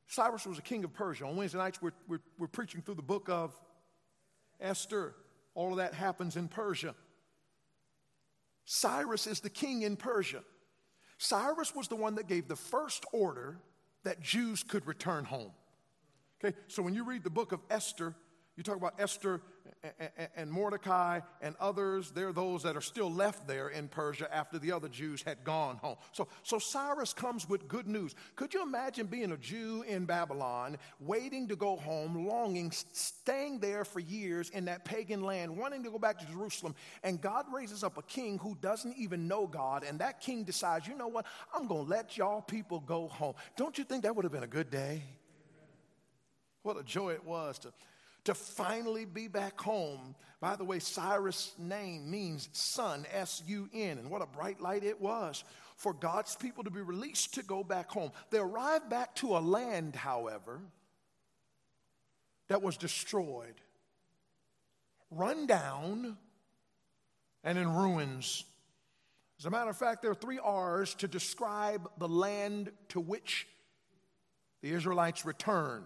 Cyrus 0.08 0.46
was 0.46 0.58
a 0.58 0.62
king 0.62 0.84
of 0.84 0.92
Persia. 0.92 1.24
On 1.24 1.36
Wednesday 1.36 1.58
nights, 1.58 1.80
we're, 1.80 1.92
we're, 2.06 2.20
we're 2.38 2.46
preaching 2.46 2.82
through 2.82 2.96
the 2.96 3.02
book 3.02 3.28
of 3.30 3.58
Esther. 4.60 5.14
All 5.54 5.70
of 5.70 5.76
that 5.78 5.94
happens 5.94 6.36
in 6.36 6.48
Persia. 6.48 6.94
Cyrus 8.64 9.26
is 9.26 9.40
the 9.40 9.50
king 9.50 9.82
in 9.82 9.96
Persia. 9.96 10.42
Cyrus 11.18 11.74
was 11.74 11.88
the 11.88 11.96
one 11.96 12.16
that 12.16 12.26
gave 12.26 12.48
the 12.48 12.56
first 12.56 13.04
order 13.12 13.58
that 14.02 14.20
Jews 14.20 14.62
could 14.62 14.86
return 14.86 15.24
home. 15.24 15.52
Okay, 16.44 16.56
so 16.66 16.82
when 16.82 16.94
you 16.94 17.04
read 17.04 17.24
the 17.24 17.30
book 17.30 17.52
of 17.52 17.60
Esther, 17.70 18.14
You 18.56 18.62
talk 18.62 18.76
about 18.76 18.94
Esther 19.00 19.40
and 20.36 20.50
Mordecai 20.50 21.20
and 21.42 21.56
others, 21.60 22.12
they're 22.12 22.32
those 22.32 22.62
that 22.62 22.76
are 22.76 22.80
still 22.80 23.10
left 23.10 23.48
there 23.48 23.68
in 23.68 23.88
Persia 23.88 24.32
after 24.34 24.58
the 24.58 24.72
other 24.72 24.88
Jews 24.88 25.22
had 25.22 25.42
gone 25.44 25.76
home. 25.76 25.96
So, 26.12 26.28
so 26.42 26.58
Cyrus 26.58 27.12
comes 27.12 27.48
with 27.48 27.66
good 27.66 27.88
news. 27.88 28.14
Could 28.36 28.54
you 28.54 28.62
imagine 28.62 29.06
being 29.06 29.32
a 29.32 29.36
Jew 29.36 29.84
in 29.86 30.04
Babylon, 30.04 30.76
waiting 31.00 31.48
to 31.48 31.56
go 31.56 31.76
home, 31.76 32.26
longing, 32.26 32.70
staying 32.70 33.58
there 33.58 33.84
for 33.84 33.98
years 34.00 34.50
in 34.50 34.66
that 34.66 34.84
pagan 34.84 35.22
land, 35.22 35.56
wanting 35.56 35.82
to 35.82 35.90
go 35.90 35.98
back 35.98 36.18
to 36.20 36.26
Jerusalem, 36.26 36.74
and 37.02 37.20
God 37.20 37.46
raises 37.52 37.82
up 37.82 37.98
a 37.98 38.02
king 38.02 38.38
who 38.38 38.56
doesn't 38.60 38.96
even 38.96 39.26
know 39.26 39.46
God, 39.46 39.84
and 39.84 39.98
that 39.98 40.20
king 40.20 40.44
decides, 40.44 40.86
you 40.86 40.96
know 40.96 41.08
what, 41.08 41.26
I'm 41.52 41.66
going 41.66 41.84
to 41.84 41.90
let 41.90 42.16
y'all 42.16 42.40
people 42.40 42.80
go 42.80 43.08
home. 43.08 43.34
Don't 43.56 43.76
you 43.76 43.84
think 43.84 44.04
that 44.04 44.14
would 44.14 44.24
have 44.24 44.32
been 44.32 44.44
a 44.44 44.46
good 44.46 44.70
day? 44.70 45.02
What 46.62 46.78
a 46.78 46.82
joy 46.82 47.10
it 47.10 47.24
was 47.24 47.58
to 47.58 47.72
to 48.24 48.34
finally 48.34 49.04
be 49.04 49.28
back 49.28 49.60
home. 49.60 50.14
By 50.40 50.56
the 50.56 50.64
way, 50.64 50.78
Cyrus' 50.78 51.54
name 51.58 52.10
means 52.10 52.48
sun, 52.52 53.06
S 53.12 53.42
U 53.46 53.68
N, 53.72 53.98
and 53.98 54.10
what 54.10 54.22
a 54.22 54.26
bright 54.26 54.60
light 54.60 54.84
it 54.84 55.00
was 55.00 55.44
for 55.76 55.92
God's 55.92 56.36
people 56.36 56.64
to 56.64 56.70
be 56.70 56.80
released 56.80 57.34
to 57.34 57.42
go 57.42 57.64
back 57.64 57.90
home. 57.90 58.12
They 58.30 58.38
arrived 58.38 58.88
back 58.88 59.14
to 59.16 59.36
a 59.36 59.40
land, 59.40 59.96
however, 59.96 60.60
that 62.48 62.62
was 62.62 62.76
destroyed, 62.76 63.54
run 65.10 65.46
down, 65.46 66.16
and 67.42 67.58
in 67.58 67.72
ruins. 67.74 68.44
As 69.38 69.46
a 69.46 69.50
matter 69.50 69.70
of 69.70 69.76
fact, 69.76 70.02
there 70.02 70.10
are 70.10 70.14
three 70.14 70.38
R's 70.38 70.94
to 70.96 71.08
describe 71.08 71.90
the 71.98 72.08
land 72.08 72.70
to 72.90 73.00
which 73.00 73.46
the 74.62 74.70
Israelites 74.70 75.26
returned. 75.26 75.84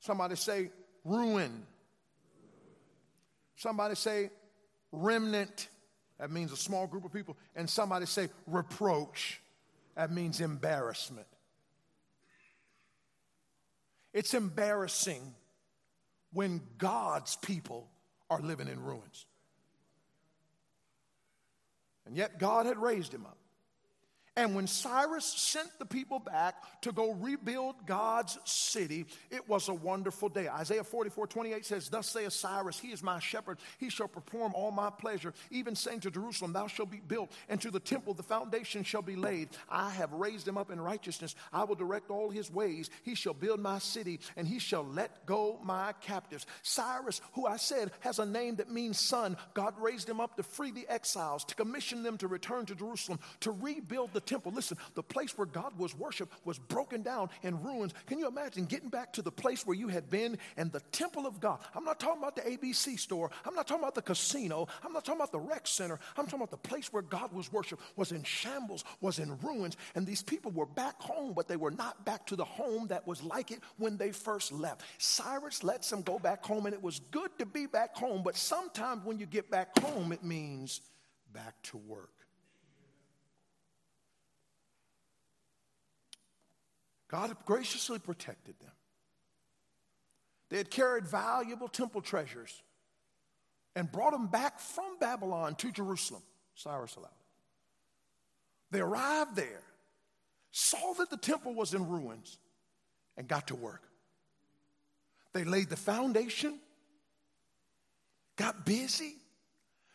Somebody 0.00 0.36
say 0.36 0.70
ruin. 1.04 1.66
Somebody 3.56 3.94
say 3.94 4.30
remnant. 4.92 5.68
That 6.18 6.30
means 6.30 6.52
a 6.52 6.56
small 6.56 6.86
group 6.86 7.04
of 7.04 7.12
people. 7.12 7.36
And 7.56 7.68
somebody 7.68 8.06
say 8.06 8.28
reproach. 8.46 9.40
That 9.96 10.12
means 10.12 10.40
embarrassment. 10.40 11.26
It's 14.12 14.34
embarrassing 14.34 15.34
when 16.32 16.60
God's 16.78 17.36
people 17.36 17.88
are 18.30 18.40
living 18.40 18.68
in 18.68 18.82
ruins. 18.82 19.26
And 22.06 22.16
yet 22.16 22.38
God 22.38 22.66
had 22.66 22.78
raised 22.78 23.12
him 23.12 23.26
up. 23.26 23.36
And 24.38 24.54
when 24.54 24.68
Cyrus 24.68 25.24
sent 25.24 25.68
the 25.80 25.84
people 25.84 26.20
back 26.20 26.62
to 26.82 26.92
go 26.92 27.10
rebuild 27.14 27.74
God's 27.86 28.38
city, 28.44 29.06
it 29.32 29.48
was 29.48 29.68
a 29.68 29.74
wonderful 29.74 30.28
day. 30.28 30.48
Isaiah 30.48 30.84
44 30.84 31.26
28 31.26 31.66
says, 31.66 31.88
Thus 31.88 32.06
saith 32.06 32.32
Cyrus, 32.32 32.78
He 32.78 32.92
is 32.92 33.02
my 33.02 33.18
shepherd, 33.18 33.58
he 33.78 33.90
shall 33.90 34.06
perform 34.06 34.54
all 34.54 34.70
my 34.70 34.90
pleasure. 34.90 35.34
Even 35.50 35.74
saying 35.74 36.00
to 36.00 36.12
Jerusalem, 36.12 36.52
Thou 36.52 36.68
shalt 36.68 36.88
be 36.88 37.00
built, 37.00 37.32
and 37.48 37.60
to 37.60 37.72
the 37.72 37.80
temple 37.80 38.14
the 38.14 38.22
foundation 38.22 38.84
shall 38.84 39.02
be 39.02 39.16
laid. 39.16 39.48
I 39.68 39.90
have 39.90 40.12
raised 40.12 40.46
him 40.46 40.56
up 40.56 40.70
in 40.70 40.80
righteousness. 40.80 41.34
I 41.52 41.64
will 41.64 41.74
direct 41.74 42.08
all 42.08 42.30
his 42.30 42.48
ways. 42.48 42.90
He 43.02 43.16
shall 43.16 43.34
build 43.34 43.58
my 43.58 43.80
city, 43.80 44.20
and 44.36 44.46
he 44.46 44.60
shall 44.60 44.84
let 44.84 45.26
go 45.26 45.58
my 45.64 45.94
captives. 46.00 46.46
Cyrus, 46.62 47.20
who 47.32 47.48
I 47.48 47.56
said 47.56 47.90
has 48.00 48.20
a 48.20 48.24
name 48.24 48.54
that 48.56 48.70
means 48.70 49.00
son, 49.00 49.36
God 49.54 49.74
raised 49.80 50.08
him 50.08 50.20
up 50.20 50.36
to 50.36 50.44
free 50.44 50.70
the 50.70 50.86
exiles, 50.88 51.44
to 51.46 51.56
commission 51.56 52.04
them 52.04 52.16
to 52.18 52.28
return 52.28 52.66
to 52.66 52.76
Jerusalem, 52.76 53.18
to 53.40 53.50
rebuild 53.50 54.12
the 54.12 54.27
temple. 54.28 54.52
Listen, 54.54 54.76
the 54.94 55.02
place 55.02 55.36
where 55.36 55.46
God 55.46 55.76
was 55.78 55.96
worshiped 55.96 56.32
was 56.44 56.58
broken 56.58 57.02
down 57.02 57.30
in 57.42 57.60
ruins. 57.62 57.94
Can 58.06 58.18
you 58.18 58.28
imagine 58.28 58.66
getting 58.66 58.90
back 58.90 59.12
to 59.14 59.22
the 59.22 59.32
place 59.32 59.66
where 59.66 59.76
you 59.76 59.88
had 59.88 60.10
been 60.10 60.38
and 60.56 60.70
the 60.70 60.80
temple 60.92 61.26
of 61.26 61.40
God? 61.40 61.60
I'm 61.74 61.84
not 61.84 61.98
talking 61.98 62.22
about 62.22 62.36
the 62.36 62.42
ABC 62.42 62.98
store. 62.98 63.30
I'm 63.46 63.54
not 63.54 63.66
talking 63.66 63.82
about 63.82 63.94
the 63.94 64.02
casino. 64.02 64.68
I'm 64.84 64.92
not 64.92 65.04
talking 65.04 65.20
about 65.20 65.32
the 65.32 65.40
rec 65.40 65.66
center. 65.66 65.98
I'm 66.16 66.26
talking 66.26 66.40
about 66.40 66.50
the 66.50 66.68
place 66.68 66.92
where 66.92 67.02
God 67.02 67.32
was 67.32 67.50
worshiped 67.52 67.82
was 67.96 68.12
in 68.12 68.22
shambles, 68.22 68.84
was 69.00 69.18
in 69.18 69.38
ruins. 69.38 69.76
And 69.94 70.06
these 70.06 70.22
people 70.22 70.50
were 70.50 70.66
back 70.66 71.00
home, 71.00 71.32
but 71.34 71.48
they 71.48 71.56
were 71.56 71.70
not 71.70 72.04
back 72.04 72.26
to 72.26 72.36
the 72.36 72.44
home 72.44 72.88
that 72.88 73.06
was 73.06 73.22
like 73.22 73.50
it 73.50 73.60
when 73.78 73.96
they 73.96 74.12
first 74.12 74.52
left. 74.52 74.82
Cyrus 74.98 75.64
lets 75.64 75.88
them 75.88 76.02
go 76.02 76.18
back 76.18 76.44
home, 76.44 76.66
and 76.66 76.74
it 76.74 76.82
was 76.82 77.00
good 77.10 77.30
to 77.38 77.46
be 77.46 77.66
back 77.66 77.96
home, 77.96 78.22
but 78.22 78.36
sometimes 78.36 79.04
when 79.04 79.18
you 79.18 79.26
get 79.26 79.50
back 79.50 79.78
home, 79.78 80.12
it 80.12 80.22
means 80.22 80.80
back 81.32 81.54
to 81.62 81.76
work. 81.76 82.17
God 87.08 87.34
graciously 87.46 87.98
protected 87.98 88.54
them. 88.60 88.70
They 90.50 90.58
had 90.58 90.70
carried 90.70 91.06
valuable 91.06 91.68
temple 91.68 92.00
treasures 92.00 92.62
and 93.74 93.90
brought 93.90 94.12
them 94.12 94.26
back 94.26 94.60
from 94.60 94.98
Babylon 95.00 95.54
to 95.56 95.72
Jerusalem. 95.72 96.22
Cyrus 96.54 96.96
allowed 96.96 97.06
it. 97.06 97.12
They 98.70 98.80
arrived 98.80 99.36
there, 99.36 99.62
saw 100.50 100.94
that 100.94 101.10
the 101.10 101.16
temple 101.16 101.54
was 101.54 101.74
in 101.74 101.88
ruins, 101.88 102.38
and 103.16 103.26
got 103.26 103.48
to 103.48 103.54
work. 103.54 103.82
They 105.32 105.44
laid 105.44 105.68
the 105.68 105.76
foundation, 105.76 106.58
got 108.36 108.66
busy, 108.66 109.14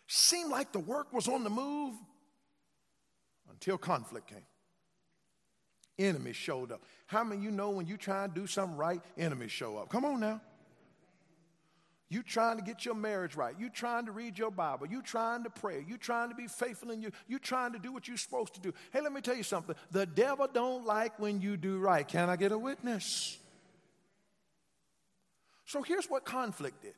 seemed 0.08 0.52
like 0.52 0.72
the 0.72 0.80
work 0.80 1.12
was 1.14 1.28
on 1.28 1.44
the 1.44 1.50
move 1.50 1.96
until 3.50 3.78
conflict 3.78 4.28
came. 4.28 4.46
Enemies 6.00 6.36
showed 6.36 6.72
up. 6.72 6.84
How 7.06 7.24
many 7.24 7.42
you 7.42 7.52
know 7.52 7.70
when 7.70 7.86
you 7.86 7.98
try 7.98 8.24
and 8.24 8.34
do 8.34 8.48
something 8.48 8.78
right, 8.78 9.02
enemies 9.18 9.52
show 9.52 9.78
up? 9.78 9.90
Come 9.90 10.06
on 10.06 10.20
now. 10.20 10.42
You 12.10 12.22
trying 12.22 12.58
to 12.58 12.64
get 12.64 12.86
your 12.86 12.94
marriage 12.94 13.36
right. 13.36 13.56
You 13.58 13.70
trying 13.70 14.06
to 14.06 14.12
read 14.12 14.38
your 14.38 14.52
Bible. 14.52 14.86
You 14.86 15.02
trying 15.02 15.44
to 15.46 15.50
pray. 15.50 15.84
You 15.88 15.98
trying 15.98 16.30
to 16.30 16.36
be 16.36 16.48
faithful 16.48 16.92
in 16.92 17.02
you. 17.02 17.10
You 17.28 17.40
trying 17.40 17.74
to 17.74 17.80
do 17.80 17.92
what 17.92 18.08
you're 18.08 18.18
supposed 18.18 18.54
to 18.54 18.60
do. 18.60 18.72
Hey, 18.92 19.02
let 19.02 19.12
me 19.12 19.22
tell 19.22 19.36
you 19.36 19.44
something. 19.44 19.76
The 19.90 20.06
devil 20.06 20.48
don't 20.52 20.86
like 20.86 21.18
when 21.20 21.42
you 21.42 21.58
do 21.58 21.80
right. 21.80 22.08
Can 22.08 22.30
I 22.30 22.36
get 22.36 22.52
a 22.52 22.58
witness? 22.58 23.40
So 25.66 25.82
here's 25.82 26.06
what 26.06 26.24
conflict 26.24 26.84
did. 26.84 26.94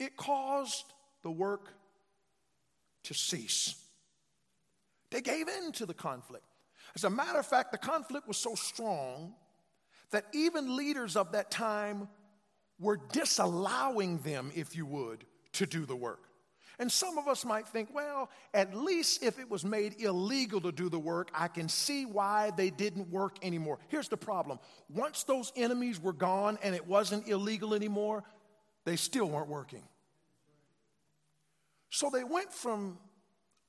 It 0.00 0.16
caused 0.16 0.84
the 1.22 1.30
work 1.30 1.72
to 3.04 3.14
cease. 3.14 3.76
They 5.10 5.20
gave 5.20 5.46
in 5.46 5.70
to 5.72 5.86
the 5.86 5.94
conflict. 5.94 6.44
As 6.94 7.04
a 7.04 7.10
matter 7.10 7.38
of 7.38 7.46
fact, 7.46 7.72
the 7.72 7.78
conflict 7.78 8.26
was 8.26 8.36
so 8.36 8.54
strong 8.54 9.34
that 10.10 10.26
even 10.32 10.76
leaders 10.76 11.16
of 11.16 11.32
that 11.32 11.50
time 11.50 12.08
were 12.78 12.98
disallowing 13.12 14.18
them, 14.18 14.50
if 14.54 14.74
you 14.74 14.86
would, 14.86 15.24
to 15.52 15.66
do 15.66 15.86
the 15.86 15.96
work. 15.96 16.30
And 16.80 16.90
some 16.90 17.18
of 17.18 17.28
us 17.28 17.44
might 17.44 17.68
think, 17.68 17.90
well, 17.94 18.30
at 18.54 18.74
least 18.74 19.22
if 19.22 19.38
it 19.38 19.50
was 19.50 19.66
made 19.66 20.00
illegal 20.00 20.62
to 20.62 20.72
do 20.72 20.88
the 20.88 20.98
work, 20.98 21.30
I 21.34 21.48
can 21.48 21.68
see 21.68 22.06
why 22.06 22.52
they 22.56 22.70
didn't 22.70 23.10
work 23.10 23.36
anymore. 23.42 23.78
Here's 23.88 24.08
the 24.08 24.16
problem 24.16 24.58
once 24.88 25.24
those 25.24 25.52
enemies 25.56 26.00
were 26.00 26.14
gone 26.14 26.58
and 26.62 26.74
it 26.74 26.86
wasn't 26.86 27.28
illegal 27.28 27.74
anymore, 27.74 28.24
they 28.86 28.96
still 28.96 29.28
weren't 29.28 29.48
working. 29.48 29.82
So 31.90 32.08
they 32.08 32.24
went 32.24 32.50
from 32.50 32.98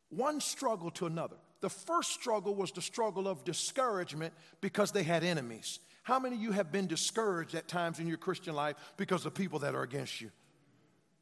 one 0.09 0.39
struggle 0.39 0.89
to 0.91 1.05
another. 1.05 1.37
The 1.61 1.69
first 1.69 2.11
struggle 2.11 2.55
was 2.55 2.71
the 2.71 2.81
struggle 2.81 3.27
of 3.27 3.43
discouragement 3.43 4.33
because 4.59 4.91
they 4.91 5.03
had 5.03 5.23
enemies. 5.23 5.79
How 6.03 6.19
many 6.19 6.35
of 6.35 6.41
you 6.41 6.51
have 6.51 6.71
been 6.71 6.87
discouraged 6.87 7.53
at 7.53 7.67
times 7.67 7.99
in 7.99 8.07
your 8.07 8.17
Christian 8.17 8.55
life 8.55 8.75
because 8.97 9.25
of 9.25 9.35
people 9.35 9.59
that 9.59 9.75
are 9.75 9.83
against 9.83 10.19
you? 10.19 10.31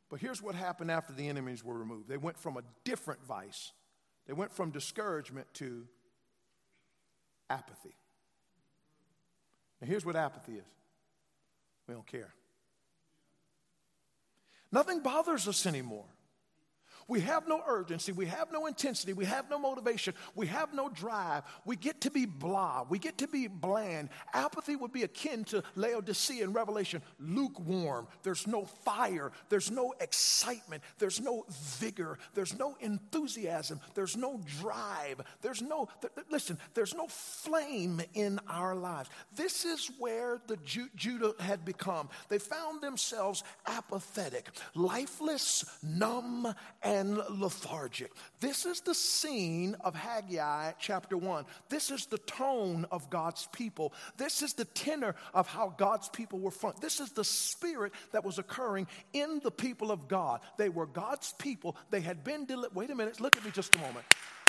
But 0.09 0.21
here's 0.21 0.41
what 0.41 0.55
happened 0.55 0.89
after 0.89 1.13
the 1.13 1.27
enemies 1.27 1.63
were 1.63 1.77
removed 1.77 2.07
they 2.07 2.17
went 2.17 2.37
from 2.37 2.57
a 2.57 2.61
different 2.83 3.23
vice, 3.25 3.71
they 4.25 4.33
went 4.33 4.51
from 4.51 4.71
discouragement 4.71 5.47
to 5.55 5.85
apathy. 7.49 7.95
Now, 9.81 9.87
here's 9.87 10.05
what 10.05 10.15
apathy 10.15 10.53
is 10.53 10.65
we 11.87 11.93
don't 11.93 12.07
care. 12.07 12.33
Nothing 14.71 15.01
bothers 15.01 15.47
us 15.47 15.65
anymore. 15.65 16.05
We 17.09 17.21
have 17.21 17.47
no 17.47 17.61
urgency. 17.67 18.11
We 18.11 18.27
have 18.27 18.51
no 18.53 18.67
intensity. 18.67 19.13
We 19.13 19.25
have 19.25 19.49
no 19.49 19.57
motivation. 19.57 20.13
We 20.35 20.45
have 20.47 20.73
no 20.73 20.89
drive. 20.89 21.43
We 21.65 21.75
get 21.75 22.01
to 22.01 22.11
be 22.11 22.27
blah. 22.27 22.85
We 22.87 22.99
get 22.99 23.17
to 23.17 23.27
be 23.27 23.47
bland. 23.47 24.09
Apathy 24.31 24.75
would 24.75 24.93
be 24.93 25.03
akin 25.03 25.43
to 25.45 25.63
Laodicea 25.75 26.43
in 26.43 26.53
Revelation 26.53 27.01
lukewarm. 27.19 28.07
There's 28.21 28.45
no 28.45 28.65
fire. 28.65 29.31
There's 29.49 29.71
no 29.71 29.93
excitement. 29.99 30.83
There's 30.99 31.19
no 31.19 31.45
vigor. 31.79 32.19
There's 32.35 32.57
no 32.57 32.77
enthusiasm. 32.79 33.81
There's 33.95 34.15
no 34.15 34.39
drive. 34.61 35.21
There's 35.41 35.63
no, 35.63 35.89
th- 36.01 36.13
th- 36.13 36.27
listen, 36.29 36.59
there's 36.75 36.93
no 36.93 37.07
flame 37.07 38.01
in 38.13 38.39
our 38.47 38.75
lives. 38.75 39.09
This 39.35 39.65
is 39.65 39.89
where 39.97 40.41
the 40.45 40.57
Ju- 40.57 40.89
Judah 40.95 41.33
had 41.39 41.65
become. 41.65 42.09
They 42.29 42.37
found 42.37 42.81
themselves 42.81 43.43
apathetic, 43.65 44.49
lifeless, 44.75 45.65
numb, 45.81 46.53
and 46.83 46.98
and 46.99 47.17
lethargic. 47.29 48.11
This 48.41 48.65
is 48.65 48.81
the 48.81 48.93
scene 48.93 49.75
of 49.81 49.95
Haggai 49.95 50.73
chapter 50.79 51.15
1. 51.15 51.45
This 51.69 51.91
is 51.91 52.05
the 52.07 52.17
tone 52.17 52.85
of 52.91 53.09
God's 53.09 53.47
people. 53.53 53.93
This 54.17 54.41
is 54.41 54.53
the 54.53 54.65
tenor 54.65 55.15
of 55.33 55.47
how 55.47 55.73
God's 55.77 56.09
people 56.09 56.39
were 56.39 56.51
front. 56.51 56.81
This 56.81 56.99
is 56.99 57.11
the 57.11 57.23
spirit 57.23 57.93
that 58.11 58.25
was 58.25 58.37
occurring 58.37 58.87
in 59.13 59.39
the 59.43 59.51
people 59.51 59.91
of 59.91 60.09
God. 60.09 60.41
They 60.57 60.67
were 60.67 60.87
God's 60.87 61.33
people. 61.39 61.77
They 61.89 62.01
had 62.01 62.25
been 62.25 62.45
delivered. 62.45 62.75
Wait 62.75 62.89
a 62.89 62.95
minute, 62.95 63.21
look 63.21 63.37
at 63.37 63.45
me 63.45 63.51
just 63.51 63.73
a 63.75 63.77
moment. 63.77 64.05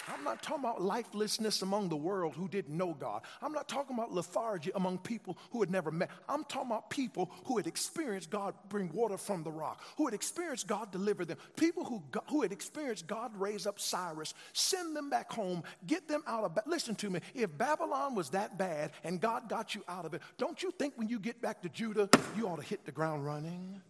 I'm 0.08 0.24
not 0.24 0.42
talking 0.42 0.64
about 0.64 0.82
lifelessness 0.82 1.62
among 1.62 1.88
the 1.88 1.96
world 1.96 2.34
who 2.34 2.48
didn't 2.48 2.76
know 2.76 2.94
God. 2.94 3.22
I'm 3.42 3.52
not 3.52 3.68
talking 3.68 3.96
about 3.96 4.12
lethargy 4.12 4.70
among 4.74 4.98
people 4.98 5.36
who 5.50 5.60
had 5.60 5.70
never 5.70 5.90
met. 5.90 6.10
I'm 6.28 6.44
talking 6.44 6.70
about 6.70 6.90
people 6.90 7.30
who 7.44 7.56
had 7.56 7.66
experienced 7.66 8.30
God 8.30 8.54
bring 8.68 8.92
water 8.92 9.16
from 9.16 9.42
the 9.42 9.50
rock, 9.50 9.82
who 9.96 10.06
had 10.06 10.14
experienced 10.14 10.66
God 10.66 10.90
deliver 10.90 11.24
them, 11.24 11.38
people 11.56 11.84
who, 11.84 12.02
who 12.28 12.42
had 12.42 12.52
experienced 12.52 13.06
God 13.06 13.32
raise 13.36 13.66
up 13.66 13.78
Cyrus, 13.78 14.34
send 14.52 14.96
them 14.96 15.10
back 15.10 15.32
home, 15.32 15.62
get 15.86 16.08
them 16.08 16.22
out 16.26 16.44
of. 16.44 16.58
Listen 16.66 16.94
to 16.96 17.10
me. 17.10 17.20
If 17.34 17.56
Babylon 17.56 18.14
was 18.14 18.30
that 18.30 18.58
bad 18.58 18.92
and 19.04 19.20
God 19.20 19.48
got 19.48 19.74
you 19.74 19.84
out 19.88 20.04
of 20.04 20.14
it, 20.14 20.22
don't 20.38 20.62
you 20.62 20.72
think 20.72 20.94
when 20.96 21.08
you 21.08 21.18
get 21.18 21.40
back 21.40 21.62
to 21.62 21.68
Judah, 21.68 22.08
you 22.36 22.48
ought 22.48 22.60
to 22.60 22.66
hit 22.66 22.84
the 22.84 22.92
ground 22.92 23.24
running? 23.24 23.80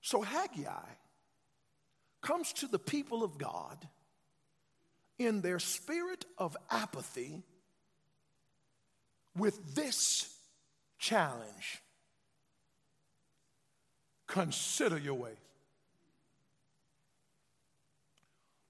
So 0.00 0.22
Haggai 0.22 0.70
comes 2.20 2.52
to 2.54 2.66
the 2.66 2.78
people 2.78 3.22
of 3.22 3.38
God 3.38 3.86
in 5.18 5.40
their 5.40 5.58
spirit 5.58 6.24
of 6.36 6.56
apathy 6.70 7.42
with 9.36 9.74
this 9.74 10.34
challenge 10.98 11.82
consider 14.26 14.98
your 14.98 15.14
way. 15.14 15.32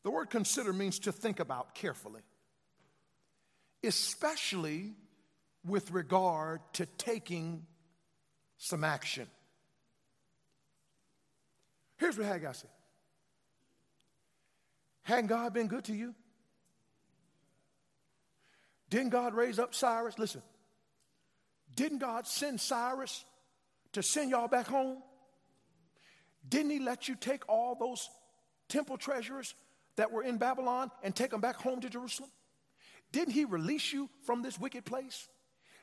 The 0.05 0.11
word 0.11 0.31
consider 0.31 0.73
means 0.73 0.99
to 1.01 1.13
think 1.13 1.41
about 1.41 1.75
carefully, 1.75 2.23
especially 3.85 4.95
with 5.67 5.91
regard 5.91 6.61
to 6.75 6.87
taking 6.87 7.67
some 8.57 8.85
action. 8.85 9.27
Here's 11.99 12.17
what 12.17 12.27
Haggai 12.27 12.53
said 12.53 12.71
Hadn't 15.09 15.29
God 15.29 15.55
been 15.55 15.69
good 15.69 15.85
to 15.85 15.95
you? 15.95 16.15
Didn't 18.91 19.09
God 19.09 19.33
raise 19.33 19.59
up 19.59 19.75
Cyrus? 19.75 20.19
Listen, 20.19 20.43
didn't 21.75 22.01
God 22.01 22.27
send 22.27 22.61
Cyrus 22.61 23.25
to 23.95 24.03
send 24.03 24.31
y'all 24.31 24.49
back 24.49 24.67
home? 24.67 24.99
Didn't 26.47 26.73
he 26.73 26.79
let 26.79 27.09
you 27.09 27.15
take 27.15 27.49
all 27.49 27.75
those 27.75 28.07
temple 28.69 28.99
treasures 28.99 29.55
that 29.97 30.13
were 30.13 30.23
in 30.23 30.37
Babylon 30.37 30.91
and 31.03 31.17
take 31.17 31.31
them 31.31 31.41
back 31.41 31.57
home 31.57 31.81
to 31.81 31.89
Jerusalem? 31.89 32.31
Didn't 33.11 33.33
he 33.33 33.47
release 33.47 33.91
you 33.95 34.11
from 34.27 34.43
this 34.43 34.61
wicked 34.61 34.85
place? 34.85 35.27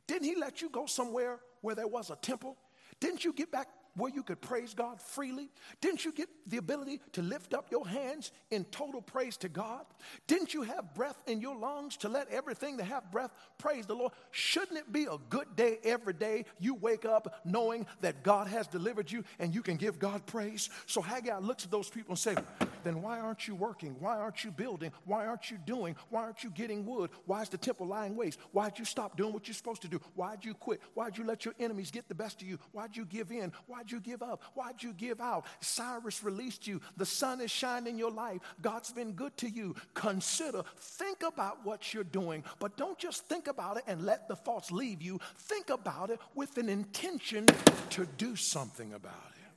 Didn't 0.05 0.25
he 0.25 0.35
let 0.35 0.61
you 0.61 0.69
go 0.69 0.85
somewhere 0.85 1.39
where 1.61 1.73
there 1.73 1.87
was 1.87 2.11
a 2.11 2.15
temple? 2.15 2.57
Didn't 2.99 3.25
you 3.25 3.33
get 3.33 3.51
back 3.51 3.69
where 3.95 4.11
you 4.11 4.23
could 4.23 4.41
praise 4.41 4.73
God 4.73 5.01
freely? 5.01 5.49
Didn't 5.81 6.05
you 6.05 6.11
get 6.11 6.29
the 6.47 6.57
ability 6.57 7.01
to 7.13 7.21
lift 7.21 7.53
up 7.53 7.71
your 7.71 7.87
hands 7.87 8.31
in 8.51 8.65
total 8.65 9.01
praise 9.01 9.37
to 9.37 9.49
God? 9.49 9.85
Didn't 10.27 10.53
you 10.53 10.63
have 10.63 10.93
breath 10.93 11.21
in 11.27 11.41
your 11.41 11.55
lungs 11.55 11.97
to 11.97 12.09
let 12.09 12.29
everything 12.29 12.77
that 12.77 12.85
have 12.85 13.11
breath 13.11 13.31
praise 13.57 13.85
the 13.85 13.95
Lord? 13.95 14.11
Shouldn't 14.31 14.77
it 14.77 14.91
be 14.91 15.05
a 15.05 15.17
good 15.29 15.55
day 15.55 15.79
every 15.83 16.13
day 16.13 16.45
you 16.59 16.75
wake 16.75 17.05
up 17.05 17.41
knowing 17.45 17.87
that 18.01 18.23
God 18.23 18.47
has 18.47 18.67
delivered 18.67 19.11
you 19.11 19.23
and 19.39 19.53
you 19.53 19.61
can 19.61 19.77
give 19.77 19.99
God 19.99 20.25
praise? 20.25 20.69
So 20.85 21.01
Haggai 21.01 21.39
looks 21.39 21.65
at 21.65 21.71
those 21.71 21.89
people 21.89 22.11
and 22.11 22.19
says, 22.19 22.37
then 22.83 23.01
why 23.01 23.19
aren't 23.19 23.47
you 23.47 23.55
working? 23.55 23.95
Why 23.99 24.17
aren't 24.17 24.43
you 24.43 24.51
building? 24.51 24.91
Why 25.05 25.25
aren't 25.25 25.49
you 25.49 25.57
doing? 25.57 25.95
Why 26.09 26.21
aren't 26.21 26.43
you 26.43 26.51
getting 26.51 26.85
wood? 26.85 27.09
Why 27.25 27.41
is 27.41 27.49
the 27.49 27.57
temple 27.57 27.87
lying 27.87 28.15
waste? 28.15 28.39
Why'd 28.51 28.77
you 28.77 28.85
stop 28.85 29.17
doing 29.17 29.33
what 29.33 29.47
you're 29.47 29.55
supposed 29.55 29.81
to 29.81 29.87
do? 29.87 29.99
Why'd 30.13 30.45
you 30.45 30.53
quit? 30.53 30.81
Why'd 30.93 31.17
you 31.17 31.23
let 31.23 31.45
your 31.45 31.55
enemies 31.59 31.91
get 31.91 32.07
the 32.07 32.15
best 32.15 32.41
of 32.41 32.47
you? 32.47 32.59
Why'd 32.71 32.95
you 32.95 33.05
give 33.05 33.31
in? 33.31 33.51
Why'd 33.65 33.84
Why'd 33.85 33.91
you 33.91 33.99
give 33.99 34.23
up? 34.23 34.41
Why'd 34.55 34.81
you 34.81 34.93
give 34.93 35.21
out? 35.21 35.45
Cyrus 35.59 36.23
released 36.23 36.65
you. 36.65 36.81
The 36.97 37.05
sun 37.05 37.39
is 37.39 37.51
shining 37.51 37.93
in 37.93 37.99
your 37.99 38.09
life. 38.09 38.41
God's 38.59 38.91
been 38.91 39.11
good 39.11 39.37
to 39.37 39.47
you. 39.47 39.75
Consider, 39.93 40.63
think 40.75 41.21
about 41.21 41.63
what 41.63 41.93
you're 41.93 42.03
doing, 42.03 42.43
but 42.59 42.77
don't 42.77 42.97
just 42.97 43.25
think 43.25 43.47
about 43.47 43.77
it 43.77 43.83
and 43.85 44.03
let 44.03 44.27
the 44.27 44.35
thoughts 44.35 44.71
leave 44.71 45.03
you. 45.03 45.19
Think 45.37 45.69
about 45.69 46.09
it 46.09 46.19
with 46.33 46.57
an 46.57 46.67
intention 46.67 47.45
to 47.91 48.07
do 48.17 48.35
something 48.35 48.91
about 48.93 49.13
it. 49.13 49.51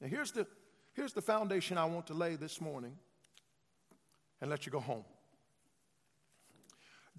Now, 0.00 0.08
here's 0.08 0.30
the, 0.32 0.46
here's 0.94 1.12
the 1.12 1.20
foundation 1.20 1.76
I 1.76 1.84
want 1.84 2.06
to 2.06 2.14
lay 2.14 2.36
this 2.36 2.58
morning 2.58 2.96
and 4.40 4.48
let 4.48 4.64
you 4.64 4.72
go 4.72 4.80
home. 4.80 5.04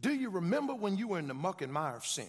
Do 0.02 0.16
you 0.16 0.32
remember 0.32 0.74
when 0.74 0.98
you 0.98 1.10
were 1.10 1.20
in 1.20 1.28
the 1.28 1.36
muck 1.36 1.62
and 1.62 1.72
mire 1.72 1.96
of 1.96 2.08
sin? 2.08 2.26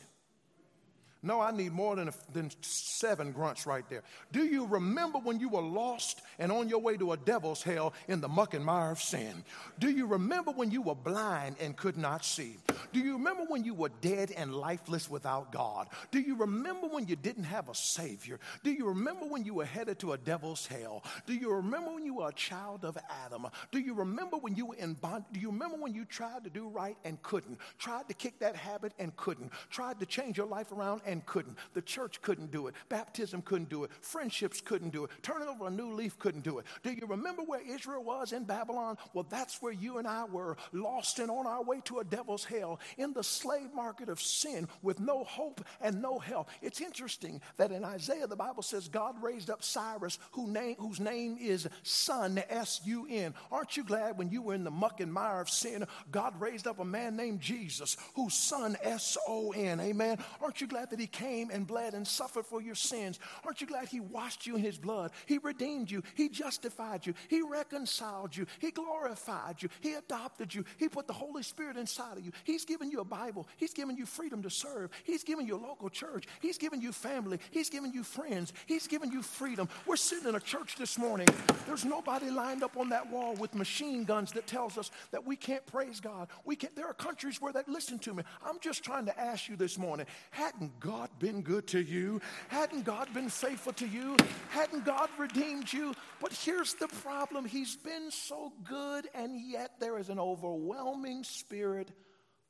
No, 1.23 1.41
I 1.41 1.51
need 1.51 1.73
more 1.73 1.97
than, 1.97 2.09
a, 2.09 2.15
than 2.33 2.51
seven 2.63 3.33
grunts 3.33 3.67
right 3.67 3.85
there. 3.91 4.03
Do 4.33 4.45
you 4.45 4.65
remember 4.67 5.19
when 5.19 5.39
you 5.39 5.51
were 5.51 5.61
lost 5.61 6.23
and 6.39 6.51
on 6.51 6.69
your 6.69 6.81
way 6.81 6.97
to 6.97 7.13
a 7.13 7.17
devil's 7.19 7.63
hell 7.63 7.93
in 8.09 8.23
the 8.23 8.29
muck 8.29 8.55
and 8.55 8.65
mire 8.65 8.91
of 8.91 9.01
sin? 9.01 9.45
Do 9.79 9.91
you 9.91 10.07
remember 10.07 10.51
when 10.51 10.71
you 10.71 10.81
were 10.81 10.95
blind 10.95 11.57
and 11.61 11.77
could 11.77 11.99
not 11.99 12.25
see? 12.25 12.57
Do 12.95 13.01
you 13.01 13.13
remember 13.13 13.45
when 13.49 13.65
you 13.65 13.75
were 13.75 13.91
dead 14.01 14.33
and 14.35 14.55
lifeless 14.55 15.11
without 15.11 15.53
God? 15.53 15.89
Do 16.11 16.21
you 16.21 16.37
remember 16.37 16.87
when 16.87 17.07
you 17.07 17.17
didn't 17.17 17.45
have 17.45 17.69
a 17.69 17.75
Savior? 17.75 18.41
Do 18.65 18.73
you 18.73 18.89
remember 18.89 19.27
when 19.27 19.45
you 19.45 19.53
were 19.53 19.67
headed 19.67 19.99
to 19.99 20.13
a 20.15 20.19
devil's 20.19 20.67
hell? 20.67 21.05
Do 21.27 21.35
you 21.35 21.53
remember 21.53 21.93
when 21.93 22.07
you 22.07 22.15
were 22.15 22.29
a 22.29 22.33
child 22.33 22.87
of 22.87 22.97
Adam? 23.27 23.47
Do 23.73 23.79
you 23.79 23.93
remember 23.93 24.39
when 24.39 24.55
you 24.55 24.67
were 24.67 24.77
in 24.77 24.95
bond? 24.95 25.25
Do 25.33 25.41
you 25.41 25.51
remember 25.51 25.77
when 25.77 25.95
you 25.95 26.07
tried 26.07 26.45
to 26.45 26.51
do 26.51 26.69
right 26.69 26.97
and 27.05 27.21
couldn't? 27.23 27.59
Tried 27.79 28.09
to 28.09 28.15
kick 28.15 28.39
that 28.39 28.57
habit 28.57 28.95
and 28.99 29.15
couldn't? 29.17 29.53
Tried 29.69 30.01
to 30.01 30.07
change 30.07 30.39
your 30.39 30.47
life 30.47 30.73
around 30.73 31.03
and 31.11 31.27
couldn't. 31.27 31.59
The 31.75 31.83
church 31.83 32.23
couldn't 32.23 32.51
do 32.51 32.69
it. 32.69 32.75
Baptism 32.89 33.43
couldn't 33.43 33.69
do 33.69 33.85
it. 33.85 33.91
Friendships 34.01 34.61
couldn't 34.61 34.91
do 34.91 35.05
it. 35.05 35.11
Turning 35.23 35.49
over 35.49 35.67
a 35.67 35.71
new 35.71 35.93
leaf 35.93 36.19
couldn't 36.19 36.45
do 36.45 36.59
it. 36.59 36.67
Do 36.83 36.91
you 36.91 37.07
remember 37.07 37.43
where 37.43 37.61
Israel 37.61 38.05
was 38.05 38.33
in 38.33 38.45
Babylon? 38.45 38.97
Well, 39.13 39.27
that's 39.29 39.61
where 39.61 39.73
you 39.73 39.99
and 39.99 40.07
I 40.07 40.25
were, 40.25 40.57
lost 40.73 41.19
and 41.19 41.31
on 41.31 41.47
our 41.47 41.63
way 41.63 41.81
to 41.85 41.99
a 41.99 42.05
devil's 42.05 42.45
hell, 42.45 42.81
in 42.97 43.13
the 43.13 43.25
slave 43.25 43.75
market 43.75 44.09
of 44.09 44.21
sin 44.21 44.69
with 44.83 45.01
no 45.01 45.25
hope 45.25 45.65
and 45.81 46.01
no 46.01 46.19
help. 46.19 46.49
It's 46.63 46.81
interesting 46.81 47.41
that 47.57 47.73
in 47.73 47.85
Isaiah, 47.85 48.27
the 48.27 48.37
Bible 48.37 48.63
says 48.63 48.89
God 48.89 49.23
raised 49.23 49.51
up 49.51 49.63
Cyrus, 49.63 50.19
who 50.33 50.47
name, 50.47 50.77
whose 50.79 51.01
name 51.01 51.37
is 51.41 51.69
Sun, 51.83 52.43
S 52.49 52.81
U 52.85 53.07
N. 53.11 53.35
Aren't 53.51 53.77
you 53.77 53.85
glad 53.85 54.17
when 54.17 54.31
you 54.31 54.43
were 54.43 54.55
in 54.55 54.65
the 54.65 54.71
muck 54.71 55.01
and 55.01 55.13
mire 55.13 55.41
of 55.41 55.51
sin, 55.51 55.87
God 56.13 56.41
raised 56.41 56.67
up 56.67 56.79
a 56.79 56.85
man 56.85 57.17
named 57.17 57.41
Jesus, 57.41 57.97
whose 58.15 58.35
son, 58.35 58.77
S 58.83 59.17
O 59.27 59.51
N. 59.53 59.81
Amen. 59.81 60.19
Aren't 60.41 60.61
you 60.61 60.67
glad 60.67 60.91
that 60.91 61.00
he 61.01 61.07
came 61.07 61.51
and 61.51 61.67
bled 61.67 61.95
and 61.95 62.07
suffered 62.07 62.47
for 62.47 62.61
your 62.61 62.75
sins. 62.75 63.19
Aren't 63.45 63.61
you 63.61 63.67
glad 63.67 63.89
He 63.89 64.01
washed 64.01 64.47
you 64.47 64.57
in 64.57 64.63
His 64.63 64.79
blood? 64.79 65.13
He 65.27 65.39
redeemed 65.39 65.91
you. 65.91 66.03
He 66.15 66.29
justified 66.29 67.07
you. 67.07 67.15
He 67.29 67.43
reconciled 67.43 68.37
you. 68.37 68.47
He 68.59 68.71
glorified 68.71 69.63
you. 69.63 69.69
He 69.81 69.95
adopted 69.95 70.55
you. 70.55 70.65
He 70.77 70.89
put 70.89 71.07
the 71.07 71.13
Holy 71.13 71.43
Spirit 71.43 71.77
inside 71.77 72.19
of 72.19 72.25
you. 72.25 72.33
He's 72.45 72.65
given 72.65 72.91
you 72.91 73.01
a 73.01 73.05
Bible. 73.05 73.49
He's 73.57 73.73
given 73.73 73.97
you 73.97 74.07
freedom 74.07 74.43
to 74.43 74.51
serve. 74.51 74.91
He's 75.05 75.25
given 75.25 75.47
you 75.47 75.57
a 75.57 75.65
local 75.65 75.89
church. 75.89 76.27
He's 76.41 76.59
given 76.59 76.81
you 76.81 76.93
family. 76.93 77.39
He's 77.51 77.71
given 77.71 77.93
you 77.93 78.03
friends. 78.03 78.53
He's 78.67 78.87
given 78.87 79.11
you 79.11 79.23
freedom. 79.23 79.69
We're 79.87 79.97
sitting 79.97 80.29
in 80.29 80.35
a 80.35 80.41
church 80.41 80.77
this 80.77 80.99
morning. 80.99 81.29
There's 81.67 81.85
nobody 81.85 82.31
lined 82.31 82.63
up 82.63 82.77
on 82.77 82.89
that 82.91 83.11
wall 83.11 83.35
with 83.35 83.55
machine 83.55 84.05
guns 84.05 84.33
that 84.33 84.47
tells 84.47 84.77
us 84.77 84.91
that 85.13 85.27
we 85.27 85.37
can't 85.37 85.65
praise 85.67 86.01
God. 86.01 86.29
We 86.45 86.57
can't. 86.57 86.75
There 86.77 86.87
are 86.87 86.95
countries 86.95 87.41
where 87.41 87.53
that 87.53 87.69
listen 87.69 87.99
to 88.01 88.15
me. 88.15 88.23
I'm 88.45 88.59
just 88.61 88.83
trying 88.83 89.07
to 89.07 89.19
ask 89.19 89.49
you 89.49 89.57
this 89.57 89.79
morning, 89.79 90.07
hadn't 90.31 90.79
God 90.81 90.90
God 90.91 91.09
been 91.21 91.43
good 91.43 91.69
to 91.69 91.81
you? 91.81 92.21
Hadn't 92.49 92.83
God 92.83 93.15
been 93.15 93.29
faithful 93.29 93.73
to 93.75 93.87
you? 93.87 94.17
Hadn't 94.49 94.85
God 94.85 95.09
redeemed 95.19 95.73
you? 95.73 95.95
But 96.21 96.33
here's 96.33 96.75
the 96.75 96.89
problem 96.89 97.45
He's 97.45 97.77
been 97.77 98.11
so 98.11 98.53
good, 98.65 99.07
and 99.15 99.41
yet 99.41 99.79
there 99.79 99.99
is 99.99 100.09
an 100.09 100.19
overwhelming 100.19 101.23
spirit 101.23 101.93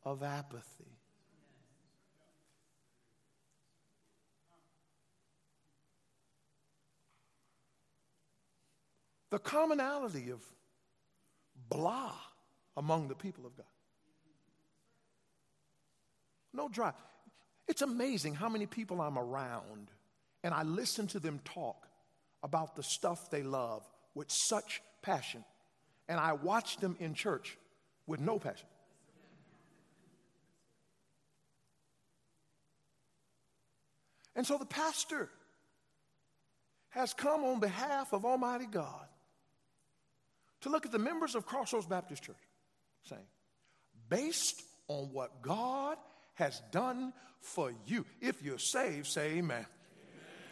of 0.04 0.22
apathy. 0.22 0.96
The 9.28 9.38
commonality 9.38 10.30
of 10.30 10.40
blah 11.68 12.14
among 12.74 13.08
the 13.08 13.14
people 13.14 13.44
of 13.44 13.54
God. 13.54 13.66
No 16.54 16.70
drive. 16.70 16.94
It's 17.70 17.82
amazing 17.82 18.34
how 18.34 18.48
many 18.48 18.66
people 18.66 19.00
I'm 19.00 19.16
around 19.16 19.92
and 20.42 20.52
I 20.52 20.64
listen 20.64 21.06
to 21.08 21.20
them 21.20 21.38
talk 21.44 21.86
about 22.42 22.74
the 22.74 22.82
stuff 22.82 23.30
they 23.30 23.44
love 23.44 23.88
with 24.12 24.26
such 24.28 24.82
passion. 25.02 25.44
And 26.08 26.18
I 26.18 26.32
watch 26.32 26.78
them 26.78 26.96
in 26.98 27.14
church 27.14 27.56
with 28.08 28.18
no 28.18 28.40
passion. 28.40 28.66
And 34.34 34.44
so 34.44 34.58
the 34.58 34.66
pastor 34.66 35.30
has 36.88 37.14
come 37.14 37.44
on 37.44 37.60
behalf 37.60 38.12
of 38.12 38.24
Almighty 38.24 38.66
God 38.66 39.06
to 40.62 40.70
look 40.70 40.86
at 40.86 40.90
the 40.90 40.98
members 40.98 41.36
of 41.36 41.46
Crossroads 41.46 41.86
Baptist 41.86 42.24
Church, 42.24 42.36
saying, 43.04 43.22
based 44.08 44.60
on 44.88 45.10
what 45.12 45.40
God 45.40 45.96
has 46.40 46.60
done 46.72 47.12
for 47.40 47.72
you, 47.86 48.04
if 48.20 48.42
you're 48.42 48.58
saved, 48.58 49.06
say 49.06 49.38
amen. 49.38 49.58
amen. 49.58 49.66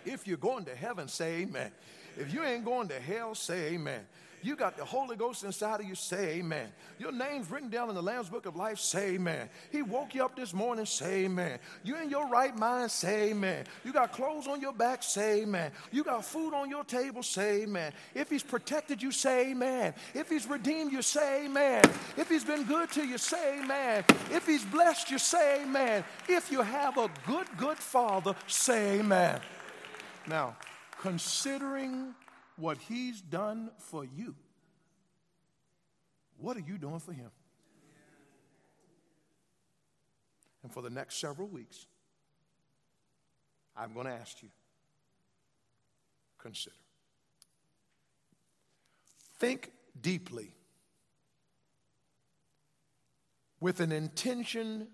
If 0.05 0.27
you're 0.27 0.37
going 0.37 0.65
to 0.67 0.75
heaven, 0.75 1.09
say 1.09 1.43
amen. 1.43 1.73
If 2.17 2.33
you 2.33 2.45
ain't 2.45 2.65
going 2.65 2.89
to 2.89 3.01
hell, 3.01 3.35
say 3.35 3.75
amen. 3.75 4.07
You 4.43 4.55
got 4.57 4.77
the 4.77 4.85
Holy 4.85 5.17
Ghost 5.17 5.45
inside 5.45 5.81
of 5.81 5.87
you, 5.87 5.95
say 5.95 6.39
amen. 6.39 6.69
Your 6.99 7.13
name's 7.13 7.51
written 7.51 7.69
down 7.69 7.89
in 7.89 7.95
the 7.95 8.03
Lamb's 8.03 8.29
Book 8.29 8.47
of 8.47 8.57
Life, 8.57 8.79
say 8.79 9.15
amen. 9.15 9.49
He 9.71 9.83
woke 9.83 10.15
you 10.15 10.25
up 10.25 10.37
this 10.37 10.55
morning, 10.55 10.87
say 10.87 11.25
amen. 11.25 11.59
You 11.83 11.97
in 12.01 12.09
your 12.09 12.29
right 12.29 12.57
mind, 12.57 12.91
say 12.91 13.31
amen. 13.31 13.65
You 13.85 13.93
got 13.93 14.13
clothes 14.13 14.47
on 14.47 14.61
your 14.61 14.73
back, 14.73 15.03
say 15.03 15.43
amen. 15.43 15.73
You 15.91 16.05
got 16.05 16.25
food 16.25 16.55
on 16.55 16.71
your 16.71 16.85
table, 16.85 17.23
say 17.23 17.63
amen. 17.63 17.93
If 18.15 18.31
he's 18.31 18.43
protected 18.43 19.03
you, 19.03 19.11
say 19.11 19.51
amen. 19.51 19.95
If 20.15 20.29
he's 20.29 20.49
redeemed 20.49 20.93
you, 20.93 21.03
say 21.03 21.47
amen. 21.47 21.83
If 22.17 22.29
he's 22.29 22.45
been 22.45 22.65
good 22.65 22.91
to 22.93 23.05
you, 23.05 23.19
say 23.19 23.61
amen. 23.61 24.05
If 24.31 24.47
he's 24.47 24.65
blessed 24.65 25.11
you, 25.11 25.19
say 25.19 25.63
amen. 25.63 26.05
If 26.29 26.53
you 26.53 26.63
have 26.63 26.97
a 26.97 27.11
good, 27.27 27.47
good 27.57 27.79
father, 27.79 28.35
say 28.47 29.01
amen. 29.01 29.41
Now, 30.27 30.57
considering 31.01 32.15
what 32.59 32.79
he's 32.79 33.21
done 33.21 33.71
for 33.79 34.05
you, 34.05 34.35
what 36.39 36.57
are 36.57 36.65
you 36.67 36.79
doing 36.79 37.01
for 37.01 37.13
him? 37.13 37.31
And 40.63 40.73
for 40.73 40.83
the 40.83 40.91
next 40.91 41.17
several 41.17 41.49
weeks, 41.49 41.87
I'm 43.77 43.95
going 43.95 44.07
to 44.07 44.13
ask 44.13 44.43
you 44.43 44.49
consider. 46.39 46.75
Think 49.39 49.71
deeply 50.01 50.53
with 53.61 53.81
an 53.81 53.93
intention 53.93 54.89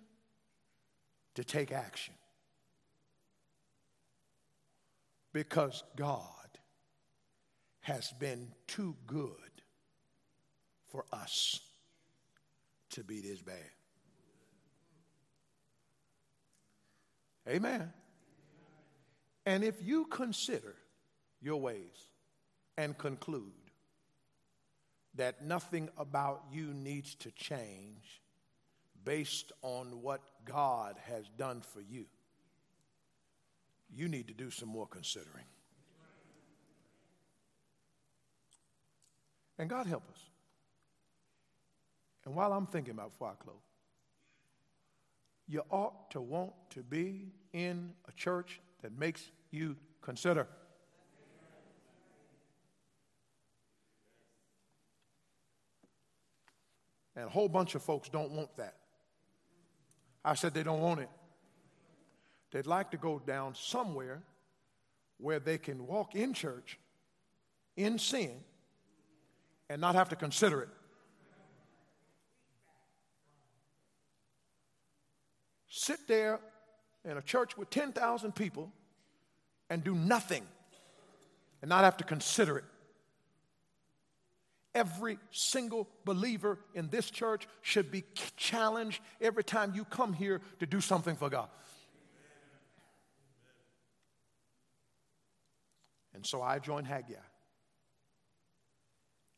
to 1.34 1.44
take 1.44 1.72
action. 1.72 2.14
Because 5.32 5.82
God 5.96 6.43
has 7.84 8.10
been 8.18 8.48
too 8.66 8.96
good 9.06 9.28
for 10.88 11.04
us 11.12 11.60
to 12.88 13.04
be 13.04 13.20
this 13.20 13.42
bad. 13.42 13.56
Amen. 17.46 17.92
And 19.44 19.62
if 19.62 19.82
you 19.82 20.06
consider 20.06 20.74
your 21.42 21.60
ways 21.60 22.08
and 22.78 22.96
conclude 22.96 23.52
that 25.16 25.44
nothing 25.44 25.90
about 25.98 26.42
you 26.50 26.72
needs 26.72 27.14
to 27.16 27.30
change 27.32 28.22
based 29.04 29.52
on 29.60 30.00
what 30.00 30.22
God 30.46 30.96
has 31.06 31.28
done 31.36 31.60
for 31.60 31.82
you, 31.82 32.06
you 33.92 34.08
need 34.08 34.28
to 34.28 34.34
do 34.34 34.50
some 34.50 34.70
more 34.70 34.86
considering. 34.86 35.44
And 39.58 39.70
God 39.70 39.86
help 39.86 40.02
us. 40.10 40.20
And 42.24 42.34
while 42.34 42.52
I'm 42.52 42.66
thinking 42.66 42.92
about 42.92 43.12
before 43.12 43.28
I 43.28 43.42
close, 43.42 43.56
you 45.46 45.62
ought 45.70 46.10
to 46.12 46.20
want 46.20 46.52
to 46.70 46.82
be 46.82 47.32
in 47.52 47.92
a 48.08 48.12
church 48.12 48.60
that 48.82 48.98
makes 48.98 49.30
you 49.50 49.76
consider. 50.00 50.46
And 57.16 57.26
a 57.26 57.28
whole 57.28 57.48
bunch 57.48 57.74
of 57.74 57.82
folks 57.82 58.08
don't 58.08 58.32
want 58.32 58.56
that. 58.56 58.74
I 60.24 60.34
said 60.34 60.54
they 60.54 60.62
don't 60.62 60.80
want 60.80 61.00
it. 61.00 61.10
They'd 62.50 62.66
like 62.66 62.90
to 62.92 62.96
go 62.96 63.18
down 63.18 63.54
somewhere 63.54 64.22
where 65.18 65.38
they 65.38 65.58
can 65.58 65.86
walk 65.86 66.14
in 66.14 66.32
church 66.32 66.78
in 67.76 67.98
sin 67.98 68.32
and 69.68 69.80
not 69.80 69.94
have 69.94 70.10
to 70.10 70.16
consider 70.16 70.62
it. 70.62 70.68
Sit 75.68 76.06
there 76.06 76.40
in 77.04 77.16
a 77.16 77.22
church 77.22 77.56
with 77.56 77.70
10,000 77.70 78.34
people 78.34 78.70
and 79.68 79.82
do 79.82 79.94
nothing 79.94 80.44
and 81.62 81.68
not 81.68 81.84
have 81.84 81.96
to 81.96 82.04
consider 82.04 82.58
it. 82.58 82.64
Every 84.74 85.18
single 85.30 85.88
believer 86.04 86.58
in 86.74 86.88
this 86.88 87.10
church 87.10 87.46
should 87.62 87.90
be 87.90 88.04
challenged 88.36 89.00
every 89.20 89.44
time 89.44 89.72
you 89.74 89.84
come 89.84 90.12
here 90.12 90.40
to 90.58 90.66
do 90.66 90.80
something 90.80 91.16
for 91.16 91.30
God. 91.30 91.48
And 96.14 96.24
so 96.24 96.42
I 96.42 96.58
joined 96.58 96.86
Haggai 96.86 97.14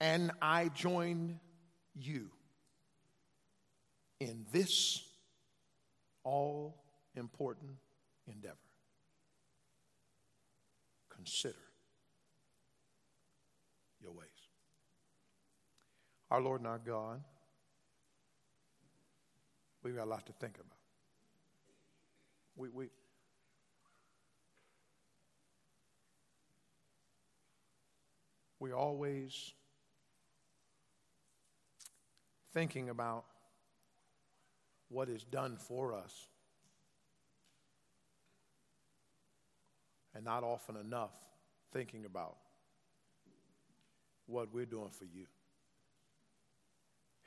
and 0.01 0.31
I 0.43 0.69
join 0.69 1.41
you 1.95 2.31
in 4.21 4.45
this 4.53 5.03
all 6.25 6.83
important 7.15 7.71
endeavor. 8.27 8.57
Consider 11.09 11.55
your 14.03 14.13
ways. 14.13 14.29
Our 16.31 16.41
Lord 16.41 16.61
and 16.61 16.69
our 16.69 16.79
God, 16.79 17.23
we've 19.83 19.97
got 19.97 20.05
a 20.05 20.11
lot 20.11 20.27
to 20.27 20.33
think 20.33 20.57
about. 20.57 20.79
We, 22.57 22.69
we, 22.71 22.87
we 28.59 28.73
always 28.73 29.53
thinking 32.57 32.89
about 32.89 33.27
what 34.89 35.11
is 35.11 35.25
done 35.25 35.59
for 35.59 35.93
us. 35.93 36.29
And 40.15 40.25
not 40.25 40.43
often 40.43 40.77
enough 40.77 41.11
thinking 41.75 42.07
about 42.07 42.39
what 44.25 44.55
we're 44.55 44.65
doing 44.65 44.89
for 44.89 45.05
you. 45.05 45.27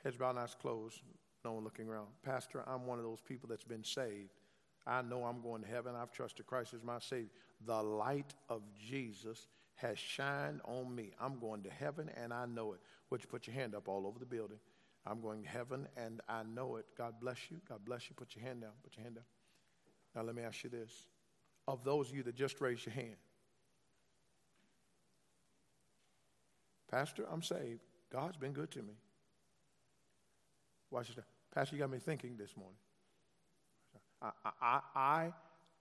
Heads 0.02 0.16
bowed, 0.16 0.36
eyes 0.36 0.56
closed, 0.60 1.00
no 1.44 1.52
one 1.52 1.62
looking 1.62 1.86
around. 1.86 2.08
Pastor, 2.24 2.64
I'm 2.66 2.84
one 2.84 2.98
of 2.98 3.04
those 3.04 3.20
people 3.20 3.48
that's 3.48 3.62
been 3.62 3.84
saved. 3.84 4.30
I 4.84 5.00
know 5.02 5.22
I'm 5.22 5.40
going 5.42 5.62
to 5.62 5.68
heaven. 5.68 5.94
I've 5.94 6.10
trusted 6.10 6.44
Christ 6.46 6.74
as 6.74 6.82
my 6.82 6.98
Savior. 6.98 7.30
The 7.64 7.80
light 7.80 8.34
of 8.48 8.62
Jesus 8.84 9.46
has 9.76 9.96
shined 9.96 10.60
on 10.64 10.92
me. 10.92 11.12
I'm 11.20 11.38
going 11.38 11.62
to 11.62 11.70
heaven 11.70 12.10
and 12.20 12.32
I 12.32 12.46
know 12.46 12.72
it. 12.72 12.80
Would 13.10 13.22
you 13.22 13.28
put 13.28 13.46
your 13.46 13.54
hand 13.54 13.76
up 13.76 13.86
all 13.86 14.08
over 14.08 14.18
the 14.18 14.26
building? 14.26 14.58
I'm 15.06 15.20
going 15.20 15.42
to 15.42 15.48
heaven 15.48 15.88
and 15.96 16.20
I 16.28 16.42
know 16.42 16.76
it. 16.76 16.86
God 16.96 17.14
bless 17.20 17.50
you. 17.50 17.58
God 17.68 17.80
bless 17.84 18.08
you. 18.08 18.14
Put 18.16 18.36
your 18.36 18.44
hand 18.44 18.60
down. 18.60 18.72
Put 18.82 18.96
your 18.96 19.04
hand 19.04 19.16
down. 19.16 19.24
Now, 20.14 20.22
let 20.22 20.34
me 20.34 20.42
ask 20.42 20.62
you 20.64 20.70
this. 20.70 20.90
Of 21.68 21.84
those 21.84 22.10
of 22.10 22.16
you 22.16 22.22
that 22.24 22.34
just 22.34 22.60
raised 22.60 22.86
your 22.86 22.94
hand, 22.94 23.16
Pastor, 26.90 27.24
I'm 27.30 27.42
saved. 27.42 27.80
God's 28.12 28.36
been 28.36 28.52
good 28.52 28.70
to 28.72 28.80
me. 28.80 28.94
Watch 30.90 31.14
this. 31.14 31.24
Pastor, 31.54 31.76
you 31.76 31.80
got 31.80 31.90
me 31.90 31.98
thinking 31.98 32.36
this 32.36 32.56
morning. 32.56 32.76
I, 34.20 34.30
I, 34.60 34.80
I, 34.94 35.32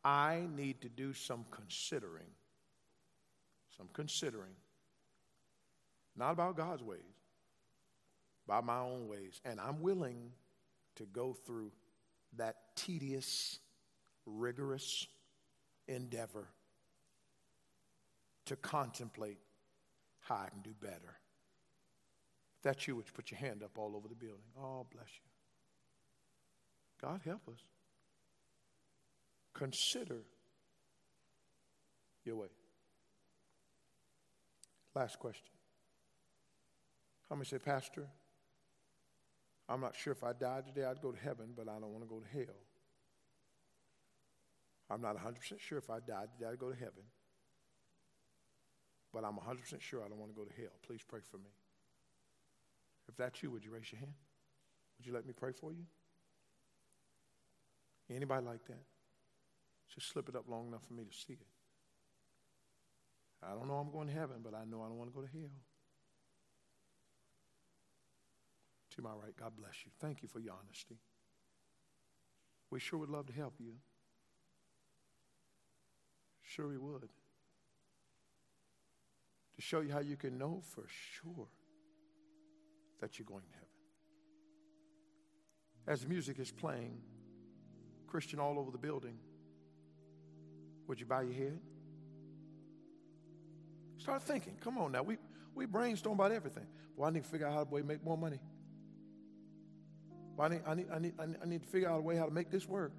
I 0.03 0.47
need 0.55 0.82
to 0.82 0.89
do 0.89 1.13
some 1.13 1.45
considering. 1.49 2.29
Some 3.75 3.89
considering. 3.93 4.53
Not 6.15 6.32
about 6.32 6.58
God's 6.58 6.84
ways, 6.84 6.99
by 8.49 8.62
my 8.62 8.79
own 8.79 9.07
ways. 9.07 9.39
And 9.45 9.59
I'm 9.62 9.79
willing 9.79 10.31
to 10.95 11.03
go 11.03 11.33
through 11.45 11.71
that 12.35 12.55
tedious, 12.75 13.59
rigorous 14.25 15.05
endeavor 15.88 16.47
to 18.45 18.55
contemplate 18.55 19.38
how 20.21 20.35
I 20.35 20.49
can 20.49 20.62
do 20.62 20.71
better. 20.81 21.19
If 22.57 22.63
that's 22.63 22.88
you, 22.88 22.95
would 22.95 23.05
you 23.05 23.13
put 23.13 23.29
your 23.29 23.39
hand 23.39 23.62
up 23.63 23.77
all 23.77 23.95
over 23.95 24.07
the 24.07 24.15
building? 24.15 24.41
Oh, 24.59 24.88
bless 24.91 25.07
you. 25.07 25.29
God 27.07 27.21
help 27.23 27.47
us. 27.47 27.59
Consider 29.53 30.23
your 32.25 32.38
way. 32.38 32.47
Last 34.95 35.19
question. 35.19 35.45
How 37.29 37.35
many 37.35 37.45
say, 37.45 37.59
Pastor, 37.59 38.07
I'm 39.69 39.82
not 39.82 39.95
sure 39.95 40.12
if 40.12 40.23
I 40.23 40.34
died 40.34 40.65
today, 40.65 40.86
I'd 40.86 41.01
go 41.01 41.12
to 41.12 41.19
heaven, 41.19 41.53
but 41.55 41.69
I 41.69 41.79
don't 41.79 41.93
want 41.93 42.03
to 42.03 42.10
go 42.10 42.19
to 42.19 42.27
hell. 42.38 42.55
I'm 44.89 45.01
not 45.01 45.15
100% 45.15 45.60
sure 45.60 45.77
if 45.77 45.89
I 45.91 45.99
died 45.99 46.29
today, 46.36 46.49
I'd 46.51 46.60
go 46.60 46.69
to 46.71 46.75
heaven. 46.75 47.03
but 49.13 49.23
I'm 49.23 49.36
100% 49.38 49.82
sure 49.82 50.03
I 50.03 50.08
don't 50.08 50.19
want 50.19 50.32
to 50.32 50.36
go 50.36 50.45
to 50.45 50.53
hell. 50.62 50.71
Please 50.86 51.01
pray 51.08 51.19
for 51.29 51.38
me. 51.38 51.49
If 53.08 53.15
that's 53.15 53.41
you, 53.41 53.49
would 53.51 53.65
you 53.65 53.71
raise 53.71 53.91
your 53.91 53.99
hand? 53.99 54.13
Would 54.97 55.08
you 55.08 55.13
let 55.13 55.25
me 55.25 55.34
pray 55.34 55.51
for 55.51 55.71
you? 55.71 55.86
Anybody 58.13 58.45
like 58.45 58.65
that? 58.67 58.84
Just 59.93 60.10
slip 60.10 60.29
it 60.29 60.36
up 60.36 60.45
long 60.47 60.67
enough 60.67 60.86
for 60.88 60.93
me 60.93 61.03
to 61.03 61.15
see 61.15 61.34
it. 61.34 61.47
I 63.41 63.53
don't 63.53 63.67
know 63.67 63.75
I'm 63.75 63.91
going 63.91 64.08
to 64.08 64.13
heaven, 64.13 64.38
but 64.43 64.53
I 64.53 64.65
know 64.65 64.82
I 64.82 64.88
don't 64.88 64.97
want 64.97 65.12
to 65.12 65.15
go 65.15 65.21
to 65.21 65.32
hell. 65.32 65.49
To 68.99 69.03
my 69.03 69.12
right, 69.12 69.33
God 69.39 69.53
bless 69.57 69.85
you. 69.85 69.91
Thank 70.01 70.21
you 70.21 70.27
for 70.27 70.39
your 70.39 70.55
honesty. 70.62 70.97
We 72.69 72.81
sure 72.81 72.99
would 72.99 73.09
love 73.09 73.27
to 73.27 73.33
help 73.33 73.53
you. 73.57 73.75
Sure, 76.41 76.67
we 76.67 76.77
would. 76.77 77.09
To 79.55 79.62
show 79.62 79.79
you 79.79 79.93
how 79.93 79.99
you 79.99 80.17
can 80.17 80.38
know 80.38 80.62
for 80.75 80.83
sure 80.89 81.47
that 82.99 83.17
you're 83.17 83.25
going 83.25 83.43
to 83.43 83.53
heaven. 83.53 83.69
As 85.88 86.05
music 86.05 86.38
is 86.38 86.51
playing, 86.51 86.99
Christian 88.05 88.38
all 88.38 88.59
over 88.59 88.69
the 88.69 88.77
building, 88.77 89.17
would 90.88 90.99
you 90.99 91.05
bow 91.05 91.21
your 91.21 91.35
head? 91.35 91.59
Start 93.97 94.23
thinking. 94.23 94.57
Come 94.59 94.77
on 94.77 94.91
now. 94.91 95.03
We, 95.03 95.15
we 95.55 95.65
brainstorm 95.65 96.15
about 96.15 96.33
everything. 96.33 96.67
Well, 96.97 97.07
I 97.07 97.13
need 97.13 97.23
to 97.23 97.29
figure 97.29 97.47
out 97.47 97.53
how 97.53 97.63
to 97.63 97.83
make 97.83 98.03
more 98.03 98.17
money. 98.17 98.39
Well, 100.39 100.49
I 100.49 100.56
need, 100.56 100.62
I, 100.65 100.73
need, 100.73 101.13
I, 101.19 101.25
need, 101.25 101.38
I 101.43 101.45
need 101.45 101.63
to 101.63 101.67
figure 101.67 101.89
out 101.89 101.99
a 101.99 102.02
way 102.02 102.15
how 102.15 102.23
to 102.23 102.32
make 102.32 102.49
this 102.49 102.65
work. 102.65 102.93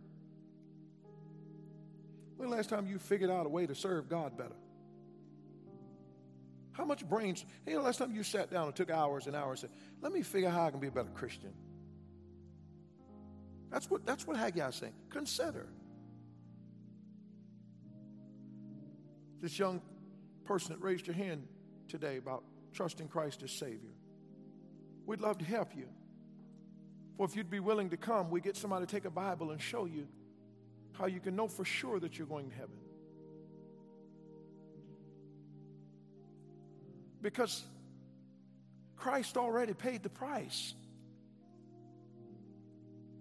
When 2.37 2.50
the 2.50 2.55
last 2.55 2.68
time 2.68 2.87
you 2.87 2.98
figured 2.98 3.31
out 3.31 3.46
a 3.46 3.48
way 3.48 3.66
to 3.66 3.74
serve 3.74 4.11
God 4.11 4.37
better? 4.37 4.57
How 6.72 6.85
much 6.85 7.09
brains? 7.09 7.46
Hey, 7.64 7.72
the 7.72 7.81
last 7.81 7.96
time 7.96 8.14
you 8.14 8.24
sat 8.24 8.50
down 8.50 8.66
and 8.66 8.76
took 8.76 8.90
hours 8.90 9.26
and 9.26 9.35
hours 9.35 9.62
and 9.62 9.70
said, 9.70 9.81
let 10.03 10.12
me 10.12 10.20
figure 10.20 10.50
out 10.50 10.55
how 10.55 10.66
I 10.66 10.70
can 10.70 10.81
be 10.81 10.88
a 10.88 10.90
better 10.90 11.09
Christian. 11.14 11.55
That's 13.70 13.90
what, 13.90 14.05
that's 14.05 14.26
what 14.26 14.37
Haggai 14.37 14.68
is 14.68 14.74
saying. 14.74 14.92
Consider. 15.09 15.66
This 19.40 19.59
young 19.59 19.81
person 20.44 20.74
that 20.74 20.85
raised 20.85 21.07
your 21.07 21.16
hand 21.16 21.48
today 21.88 22.18
about 22.18 22.44
trusting 22.74 23.09
Christ 23.09 23.42
as 23.42 23.50
Savior. 23.50 23.94
We'd 25.07 25.22
love 25.22 25.38
to 25.38 25.44
help 25.46 25.74
you. 25.74 25.88
For 27.20 27.26
if 27.26 27.37
you'd 27.37 27.50
be 27.50 27.61
willing 27.61 27.90
to 27.90 27.98
come, 27.98 28.30
we 28.30 28.40
get 28.40 28.56
somebody 28.56 28.87
to 28.87 28.90
take 28.90 29.04
a 29.04 29.11
Bible 29.11 29.50
and 29.50 29.61
show 29.61 29.85
you 29.85 30.09
how 30.92 31.04
you 31.04 31.20
can 31.20 31.37
know 31.37 31.48
for 31.48 31.66
sure 31.66 32.00
that 32.00 32.16
you're 32.16 32.26
going 32.26 32.48
to 32.48 32.56
heaven. 32.56 32.78
Because 37.20 37.62
Christ 38.96 39.37
already 39.37 39.74
paid 39.74 40.02
the 40.02 40.09
price. 40.09 40.72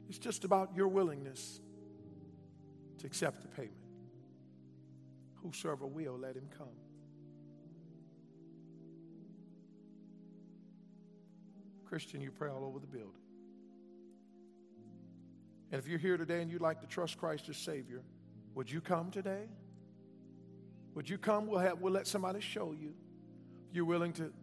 It's 0.08 0.18
just 0.18 0.46
about 0.46 0.78
your 0.78 0.88
willingness 0.88 1.60
to 3.00 3.06
accept 3.06 3.42
the 3.42 3.50
payment. 3.50 3.74
Whosoever 5.44 5.86
will, 5.86 6.18
let 6.18 6.38
him 6.38 6.48
come. 6.58 6.68
Christian, 11.84 12.22
you 12.22 12.32
pray 12.32 12.50
all 12.50 12.64
over 12.64 12.80
the 12.80 12.88
building. 12.88 13.29
And 15.72 15.80
if 15.80 15.88
you're 15.88 16.00
here 16.00 16.18
today 16.18 16.42
and 16.42 16.52
you'd 16.52 16.62
like 16.62 16.82
to 16.82 16.88
trust 16.88 17.18
Christ 17.18 17.48
as 17.50 17.58
Savior, 17.58 18.02
would 18.56 18.72
you 18.72 18.82
come 18.82 19.12
today? 19.12 19.44
Would 20.96 21.10
you 21.10 21.18
come? 21.18 21.48
We'll, 21.48 21.60
have, 21.60 21.80
we'll 21.80 21.94
let 21.94 22.08
somebody 22.08 22.40
show 22.40 22.74
you. 22.74 22.94
If 23.70 23.76
you're 23.76 23.86
willing 23.86 24.14
to 24.14 24.34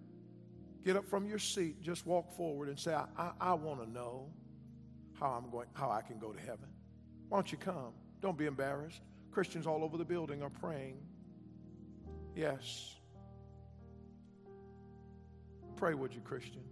get 0.84 0.96
up 0.96 1.04
from 1.04 1.26
your 1.26 1.40
seat, 1.40 1.82
just 1.82 2.06
walk 2.06 2.32
forward 2.36 2.68
and 2.68 2.78
say, 2.78 2.94
I, 2.94 3.06
I, 3.18 3.30
I 3.40 3.54
want 3.54 3.82
to 3.84 3.90
know 3.90 4.28
how 5.18 5.30
I'm 5.30 5.50
going, 5.50 5.66
how 5.72 5.90
I 5.90 6.02
can 6.02 6.18
go 6.18 6.32
to 6.32 6.38
heaven. 6.38 6.68
Why 7.28 7.38
don't 7.38 7.50
you 7.50 7.58
come? 7.58 7.92
Don't 8.20 8.38
be 8.38 8.46
embarrassed. 8.46 9.00
Christians 9.32 9.66
all 9.66 9.82
over 9.82 9.98
the 9.98 10.04
building 10.04 10.42
are 10.42 10.50
praying. 10.50 10.98
Yes. 12.36 12.94
Pray, 15.76 15.94
would 15.94 16.14
you, 16.14 16.20
Christian? 16.20 16.62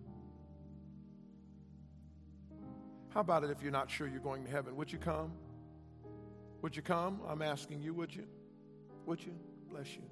How 3.14 3.20
about 3.20 3.44
it 3.44 3.50
if 3.50 3.62
you're 3.62 3.70
not 3.70 3.88
sure 3.88 4.08
you're 4.08 4.18
going 4.18 4.44
to 4.44 4.50
heaven? 4.50 4.74
Would 4.76 4.90
you 4.90 4.98
come? 4.98 5.30
Would 6.62 6.74
you 6.74 6.82
come? 6.82 7.20
I'm 7.28 7.42
asking 7.42 7.80
you, 7.80 7.94
would 7.94 8.12
you? 8.12 8.24
Would 9.06 9.24
you? 9.24 9.34
Bless 9.70 9.94
you. 9.94 10.02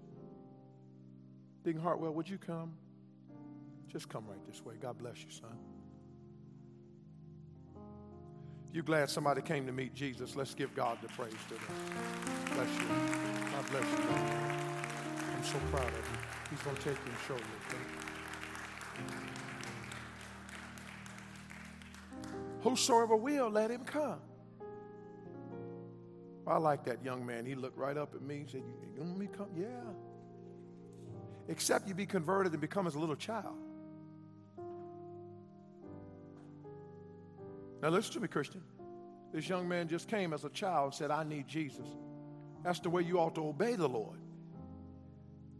Deacon 1.65 1.83
Hartwell, 1.83 2.13
would 2.13 2.29
you 2.29 2.39
come? 2.39 2.75
Just 3.89 4.09
come 4.09 4.25
right 4.29 4.39
this 4.47 4.65
way. 4.65 4.75
God 4.81 4.99
bless 4.99 5.19
you, 5.19 5.31
son. 5.31 5.59
you're 8.73 8.85
glad 8.85 9.11
somebody 9.11 9.43
came 9.43 9.67
to 9.67 9.73
meet 9.73 9.95
Jesus? 9.95 10.37
Let's 10.37 10.55
give 10.55 10.75
God 10.75 10.99
the 11.03 11.09
praise 11.09 11.35
today. 11.49 11.61
Bless 12.55 12.69
you. 12.79 12.87
God 13.53 13.71
bless 13.71 13.85
you. 13.85 13.99
I'm 15.37 15.45
so 15.45 15.59
proud 15.71 15.89
of 15.89 15.93
you. 15.93 16.19
He's 16.51 16.63
going 16.63 16.77
to 16.77 16.83
take 16.83 16.97
you 17.05 17.11
and 17.11 17.19
show 17.27 17.35
you. 17.35 18.12
Whosoever 22.63 23.17
will, 23.17 23.51
let 23.51 23.71
him 23.71 23.85
come. 23.85 24.21
I 26.47 26.57
like 26.59 26.85
that 26.85 27.05
young 27.05 27.25
man. 27.25 27.45
He 27.45 27.55
looked 27.55 27.79
right 27.79 27.97
up 27.97 28.15
at 28.15 28.23
me 28.23 28.39
and 28.39 28.51
said, 28.51 28.63
You 28.95 29.03
want 29.03 29.19
me 29.19 29.27
to 29.27 29.33
come? 29.33 29.49
Yeah. 29.57 29.67
Except 31.49 31.89
you 31.89 31.95
be 31.95 32.07
converted 32.07 32.53
and 32.53 32.61
become 32.61 32.87
as 32.87 32.95
a 32.95 32.99
little 32.99 33.17
child. 33.17 33.57
Now, 37.83 37.89
listen 37.89 38.13
to 38.15 38.21
me, 38.21 38.29
Christian. 38.29 38.63
This 39.33 39.49
young 39.49 39.69
man 39.69 39.89
just 39.89 40.09
came 40.09 40.33
as 40.33 40.45
a 40.45 40.51
child 40.51 40.87
and 40.87 40.95
said, 40.95 41.11
I 41.11 41.25
need 41.25 41.49
Jesus. 41.49 41.87
That's 42.63 42.79
the 42.79 42.91
way 42.91 43.03
you 43.03 43.19
ought 43.19 43.35
to 43.35 43.47
obey 43.47 43.75
the 43.75 43.89
Lord. 43.89 44.19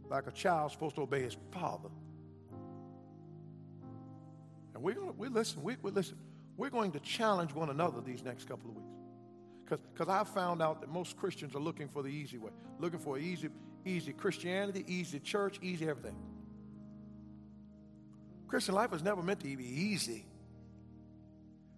Like 0.09 0.27
a 0.27 0.31
child's 0.31 0.73
supposed 0.73 0.95
to 0.95 1.01
obey 1.01 1.21
his 1.21 1.35
father. 1.51 1.89
And 4.73 4.81
we're 4.81 4.95
going 4.95 5.07
to, 5.07 5.13
we 5.13 5.27
listen, 5.27 5.63
we, 5.63 5.75
we 5.81 5.91
listen. 5.91 6.17
We're 6.55 6.69
going 6.69 6.91
to 6.91 6.99
challenge 6.99 7.53
one 7.53 7.69
another 7.69 8.01
these 8.01 8.23
next 8.23 8.47
couple 8.47 8.69
of 8.69 8.75
weeks. 8.75 8.87
Because 9.93 10.09
I 10.09 10.23
found 10.23 10.61
out 10.61 10.81
that 10.81 10.89
most 10.89 11.17
Christians 11.17 11.55
are 11.55 11.59
looking 11.59 11.87
for 11.87 12.03
the 12.03 12.09
easy 12.09 12.37
way, 12.37 12.51
looking 12.79 12.99
for 12.99 13.17
easy, 13.17 13.49
easy 13.85 14.13
Christianity, 14.13 14.83
easy 14.87 15.19
church, 15.19 15.57
easy 15.61 15.89
everything. 15.89 16.15
Christian 18.47 18.75
life 18.75 18.91
was 18.91 19.01
never 19.01 19.23
meant 19.23 19.39
to 19.39 19.57
be 19.57 19.65
easy, 19.65 20.25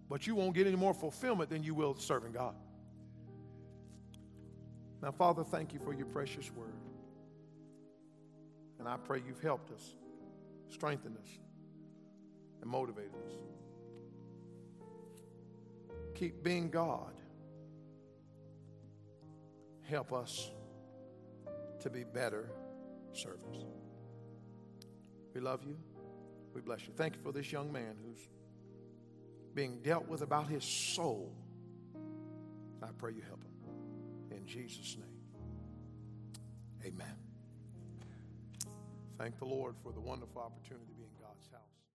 but 0.09 0.27
you 0.27 0.35
won't 0.35 0.53
get 0.53 0.67
any 0.67 0.75
more 0.75 0.93
fulfillment 0.93 1.49
than 1.49 1.63
you 1.63 1.73
will 1.73 1.95
serving 1.95 2.33
God. 2.33 2.55
Now, 5.01 5.11
Father, 5.11 5.43
thank 5.43 5.73
you 5.73 5.79
for 5.79 5.93
your 5.93 6.07
precious 6.07 6.51
word. 6.51 6.73
And 8.79 8.89
I 8.89 8.97
pray 8.97 9.21
you've 9.25 9.41
helped 9.41 9.71
us, 9.71 9.95
strengthened 10.69 11.17
us, 11.17 11.29
and 12.61 12.69
motivated 12.69 13.13
us 13.25 13.31
keep 16.15 16.43
being 16.43 16.69
God. 16.69 17.13
Help 19.83 20.13
us 20.13 20.49
to 21.81 21.89
be 21.89 22.03
better 22.03 22.49
servants. 23.13 23.59
We 25.33 25.41
love 25.41 25.63
you. 25.63 25.77
We 26.53 26.61
bless 26.61 26.87
you. 26.87 26.93
Thank 26.95 27.15
you 27.15 27.21
for 27.21 27.31
this 27.31 27.51
young 27.51 27.71
man 27.71 27.97
who's 28.03 28.29
being 29.53 29.79
dealt 29.81 30.07
with 30.07 30.21
about 30.21 30.47
his 30.47 30.63
soul. 30.63 31.33
I 32.81 32.87
pray 32.97 33.13
you 33.13 33.21
help 33.21 33.43
him. 33.43 33.51
In 34.37 34.45
Jesus' 34.45 34.97
name, 34.97 35.07
amen. 36.85 37.15
Thank 39.17 39.37
the 39.39 39.45
Lord 39.45 39.75
for 39.83 39.91
the 39.91 40.01
wonderful 40.01 40.41
opportunity. 40.41 40.94